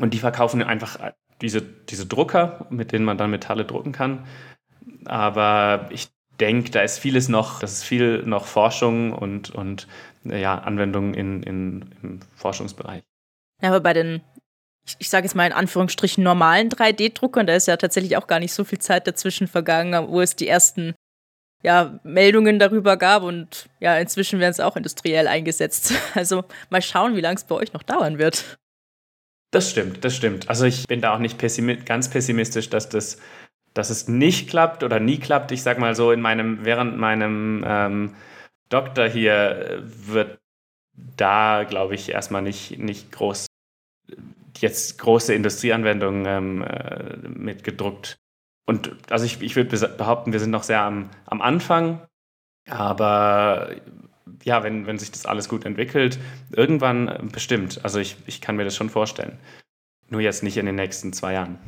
Und 0.00 0.12
die 0.12 0.18
verkaufen 0.18 0.62
einfach 0.62 0.98
diese, 1.40 1.62
diese 1.62 2.06
Drucker, 2.06 2.66
mit 2.70 2.92
denen 2.92 3.04
man 3.04 3.18
dann 3.18 3.30
Metalle 3.30 3.64
drucken 3.64 3.92
kann. 3.92 4.26
Aber 5.04 5.88
ich 5.90 6.08
denke, 6.40 6.70
da 6.70 6.82
ist 6.82 6.98
vieles 6.98 7.28
noch, 7.28 7.60
das 7.60 7.72
ist 7.74 7.84
viel 7.84 8.22
noch 8.24 8.46
Forschung 8.46 9.12
und, 9.12 9.50
und 9.50 9.86
ja, 10.24 10.58
Anwendungen 10.58 11.14
in, 11.14 11.42
in, 11.42 11.94
im 12.02 12.20
Forschungsbereich. 12.34 13.02
Ja, 13.62 13.68
aber 13.68 13.80
bei 13.80 13.92
den, 13.92 14.22
ich, 14.86 14.96
ich 14.98 15.10
sage 15.10 15.26
jetzt 15.26 15.34
mal 15.34 15.46
in 15.46 15.52
Anführungsstrichen, 15.52 16.24
normalen 16.24 16.70
3D-Druckern, 16.70 17.46
da 17.46 17.54
ist 17.54 17.68
ja 17.68 17.76
tatsächlich 17.76 18.16
auch 18.16 18.26
gar 18.26 18.40
nicht 18.40 18.52
so 18.52 18.64
viel 18.64 18.78
Zeit 18.78 19.06
dazwischen 19.06 19.46
vergangen, 19.46 20.08
wo 20.08 20.20
es 20.20 20.34
die 20.36 20.48
ersten 20.48 20.94
ja, 21.64 21.98
Meldungen 22.04 22.58
darüber 22.58 22.96
gab 22.96 23.22
und 23.22 23.68
ja, 23.80 23.96
inzwischen 23.98 24.38
werden 24.38 24.52
es 24.52 24.60
auch 24.60 24.76
industriell 24.76 25.26
eingesetzt. 25.26 25.94
Also 26.14 26.44
mal 26.70 26.82
schauen, 26.82 27.16
wie 27.16 27.20
lange 27.20 27.36
es 27.36 27.44
bei 27.44 27.54
euch 27.54 27.72
noch 27.72 27.82
dauern 27.82 28.18
wird. 28.18 28.58
Das 29.50 29.70
stimmt, 29.70 30.04
das 30.04 30.14
stimmt. 30.14 30.48
Also 30.48 30.66
ich 30.66 30.86
bin 30.86 31.00
da 31.00 31.14
auch 31.14 31.18
nicht 31.18 31.38
pessimi 31.38 31.76
ganz 31.76 32.08
pessimistisch, 32.08 32.70
dass 32.70 32.88
das 32.88 33.18
dass 33.72 33.90
es 33.90 34.06
nicht 34.06 34.48
klappt 34.48 34.84
oder 34.84 35.00
nie 35.00 35.18
klappt. 35.18 35.50
Ich 35.50 35.64
sag 35.64 35.80
mal 35.80 35.96
so, 35.96 36.12
in 36.12 36.20
meinem, 36.20 36.64
während 36.64 36.96
meinem 36.96 37.64
ähm, 37.66 38.14
Doktor 38.68 39.08
hier 39.08 39.82
wird 39.84 40.38
da, 40.94 41.64
glaube 41.64 41.96
ich, 41.96 42.08
erstmal 42.08 42.42
nicht, 42.42 42.78
nicht 42.78 43.10
groß 43.10 43.46
jetzt 44.58 44.98
große 44.98 45.34
Industrieanwendungen 45.34 46.26
ähm, 46.26 46.62
äh, 46.62 47.16
mitgedruckt 47.28 48.16
und 48.66 48.96
also 49.10 49.24
ich, 49.24 49.40
ich 49.42 49.56
würde 49.56 49.88
behaupten, 49.88 50.32
wir 50.32 50.40
sind 50.40 50.50
noch 50.50 50.62
sehr 50.62 50.80
am, 50.80 51.10
am 51.26 51.42
Anfang, 51.42 52.00
aber 52.68 53.74
ja, 54.42 54.62
wenn, 54.62 54.86
wenn 54.86 54.98
sich 54.98 55.10
das 55.10 55.26
alles 55.26 55.48
gut 55.48 55.64
entwickelt, 55.64 56.18
irgendwann 56.50 57.28
bestimmt. 57.32 57.80
Also 57.82 57.98
ich, 57.98 58.16
ich 58.26 58.40
kann 58.40 58.56
mir 58.56 58.64
das 58.64 58.76
schon 58.76 58.90
vorstellen. 58.90 59.38
Nur 60.08 60.20
jetzt 60.20 60.42
nicht 60.42 60.56
in 60.56 60.66
den 60.66 60.74
nächsten 60.74 61.12
zwei 61.12 61.34
Jahren. 61.34 61.58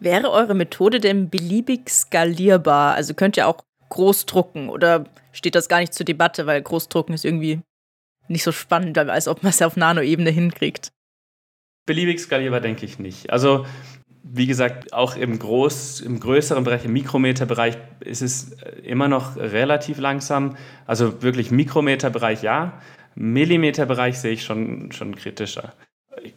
Wäre 0.00 0.30
eure 0.30 0.54
Methode 0.54 1.00
denn 1.00 1.28
beliebig 1.28 1.90
skalierbar? 1.90 2.94
Also 2.94 3.14
könnt 3.14 3.36
ihr 3.36 3.48
auch 3.48 3.64
Großdrucken 3.88 4.68
oder 4.68 5.06
steht 5.32 5.54
das 5.54 5.68
gar 5.68 5.80
nicht 5.80 5.94
zur 5.94 6.06
Debatte, 6.06 6.46
weil 6.46 6.62
Großdrucken 6.62 7.14
ist 7.14 7.24
irgendwie 7.24 7.60
nicht 8.28 8.44
so 8.44 8.52
spannend, 8.52 8.96
als 8.98 9.26
ob 9.26 9.42
man 9.42 9.50
es 9.50 9.62
auf 9.62 9.76
Nanoebene 9.76 10.30
hinkriegt? 10.30 10.92
Beliebig 11.86 12.20
skalierbar 12.20 12.60
denke 12.60 12.84
ich 12.84 12.98
nicht. 12.98 13.30
Also 13.30 13.64
wie 14.22 14.46
gesagt, 14.46 14.92
auch 14.92 15.16
im, 15.16 15.38
Groß-, 15.38 16.02
im 16.04 16.20
größeren 16.20 16.64
Bereich, 16.64 16.84
im 16.84 16.92
Mikrometerbereich 16.92 17.76
ist 18.00 18.22
es 18.22 18.52
immer 18.82 19.08
noch 19.08 19.36
relativ 19.36 19.98
langsam. 19.98 20.56
Also 20.86 21.22
wirklich 21.22 21.50
Mikrometerbereich 21.50 22.42
ja. 22.42 22.80
Millimeterbereich 23.14 24.18
sehe 24.18 24.32
ich 24.32 24.44
schon, 24.44 24.92
schon 24.92 25.14
kritischer. 25.16 25.72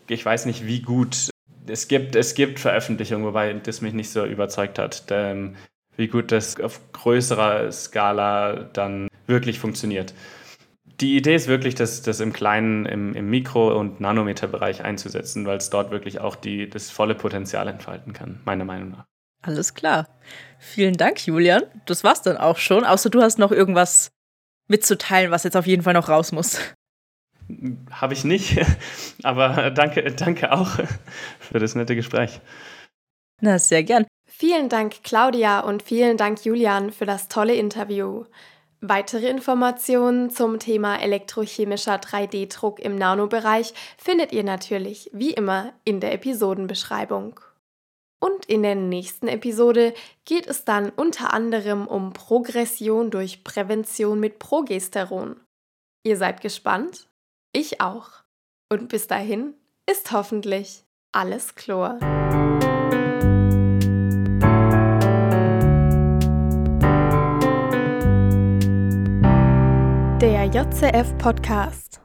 Ich 0.08 0.26
weiß 0.26 0.46
nicht, 0.46 0.65
wie 0.65 0.82
gut 0.82 1.30
es 1.67 1.88
gibt. 1.88 2.15
Es 2.15 2.34
gibt 2.34 2.60
Veröffentlichungen, 2.60 3.26
wobei 3.26 3.54
das 3.54 3.82
mich 3.82 3.94
nicht 3.94 4.10
so 4.10 4.26
überzeugt 4.26 4.80
hat, 4.80 5.06
ähm, 5.10 5.56
wie 5.98 6.08
gut 6.08 6.32
das 6.32 6.60
auf 6.60 6.80
größerer 6.94 7.72
Skala 7.72 8.70
dann 8.74 9.08
wirklich 9.28 9.60
funktioniert 9.60 10.13
die 11.01 11.17
Idee 11.17 11.35
ist 11.35 11.47
wirklich, 11.47 11.75
das, 11.75 12.01
das 12.03 12.19
im 12.19 12.31
kleinen, 12.31 12.85
im, 12.85 13.15
im 13.15 13.29
Mikro- 13.29 13.77
und 13.77 13.99
Nanometerbereich 13.99 14.83
einzusetzen, 14.83 15.45
weil 15.45 15.57
es 15.57 15.69
dort 15.69 15.91
wirklich 15.91 16.19
auch 16.19 16.35
die, 16.35 16.69
das 16.69 16.91
volle 16.91 17.15
Potenzial 17.15 17.67
entfalten 17.67 18.13
kann, 18.13 18.39
meiner 18.45 18.65
Meinung 18.65 18.91
nach. 18.91 19.05
Alles 19.41 19.73
klar. 19.73 20.07
Vielen 20.59 20.95
Dank, 20.95 21.25
Julian. 21.25 21.63
Das 21.87 22.03
war's 22.03 22.21
dann 22.21 22.37
auch 22.37 22.57
schon. 22.57 22.85
Außer 22.85 23.09
du 23.09 23.21
hast 23.21 23.39
noch 23.39 23.51
irgendwas 23.51 24.11
mitzuteilen, 24.67 25.31
was 25.31 25.43
jetzt 25.43 25.57
auf 25.57 25.65
jeden 25.65 25.81
Fall 25.81 25.95
noch 25.95 26.09
raus 26.09 26.31
muss. 26.31 26.59
Habe 27.89 28.13
ich 28.13 28.23
nicht, 28.23 28.63
aber 29.23 29.71
danke, 29.71 30.03
danke 30.11 30.51
auch 30.51 30.79
für 31.39 31.59
das 31.59 31.75
nette 31.75 31.95
Gespräch. 31.95 32.39
Na, 33.41 33.57
sehr 33.57 33.83
gern. 33.83 34.05
Vielen 34.27 34.69
Dank, 34.69 35.03
Claudia, 35.03 35.59
und 35.59 35.83
vielen 35.83 36.17
Dank, 36.17 36.45
Julian, 36.45 36.91
für 36.91 37.05
das 37.05 37.27
tolle 37.27 37.55
Interview. 37.55 38.25
Weitere 38.84 39.30
Informationen 39.30 40.32
zum 40.32 40.58
Thema 40.58 41.00
elektrochemischer 41.00 41.98
3D-Druck 41.98 42.80
im 42.80 42.96
Nanobereich 42.96 43.76
findet 43.96 44.32
ihr 44.32 44.44
natürlich 44.44 45.12
wie 45.13 45.32
immer 45.32 45.74
in 45.84 46.00
der 46.00 46.13
Episodenbeschreibung. 46.13 47.39
Und 48.20 48.46
in 48.46 48.63
der 48.63 48.74
nächsten 48.74 49.28
Episode 49.28 49.94
geht 50.26 50.48
es 50.48 50.65
dann 50.65 50.89
unter 50.89 51.32
anderem 51.32 51.86
um 51.86 52.13
Progression 52.13 53.12
durch 53.12 53.44
Prävention 53.44 54.20
mit 54.20 54.39
Progesteron. 54.39 55.39
Ihr 56.04 56.17
seid 56.17 56.41
gespannt? 56.41 57.08
Ich 57.54 57.82
auch. 57.82 58.10
Und 58.72 58.89
bis 58.89 59.06
dahin 59.06 59.54
ist 59.88 60.12
hoffentlich 60.12 60.86
alles 61.12 61.54
Chlor. 61.54 62.00
HCF 70.71 71.17
Podcast. 71.19 71.99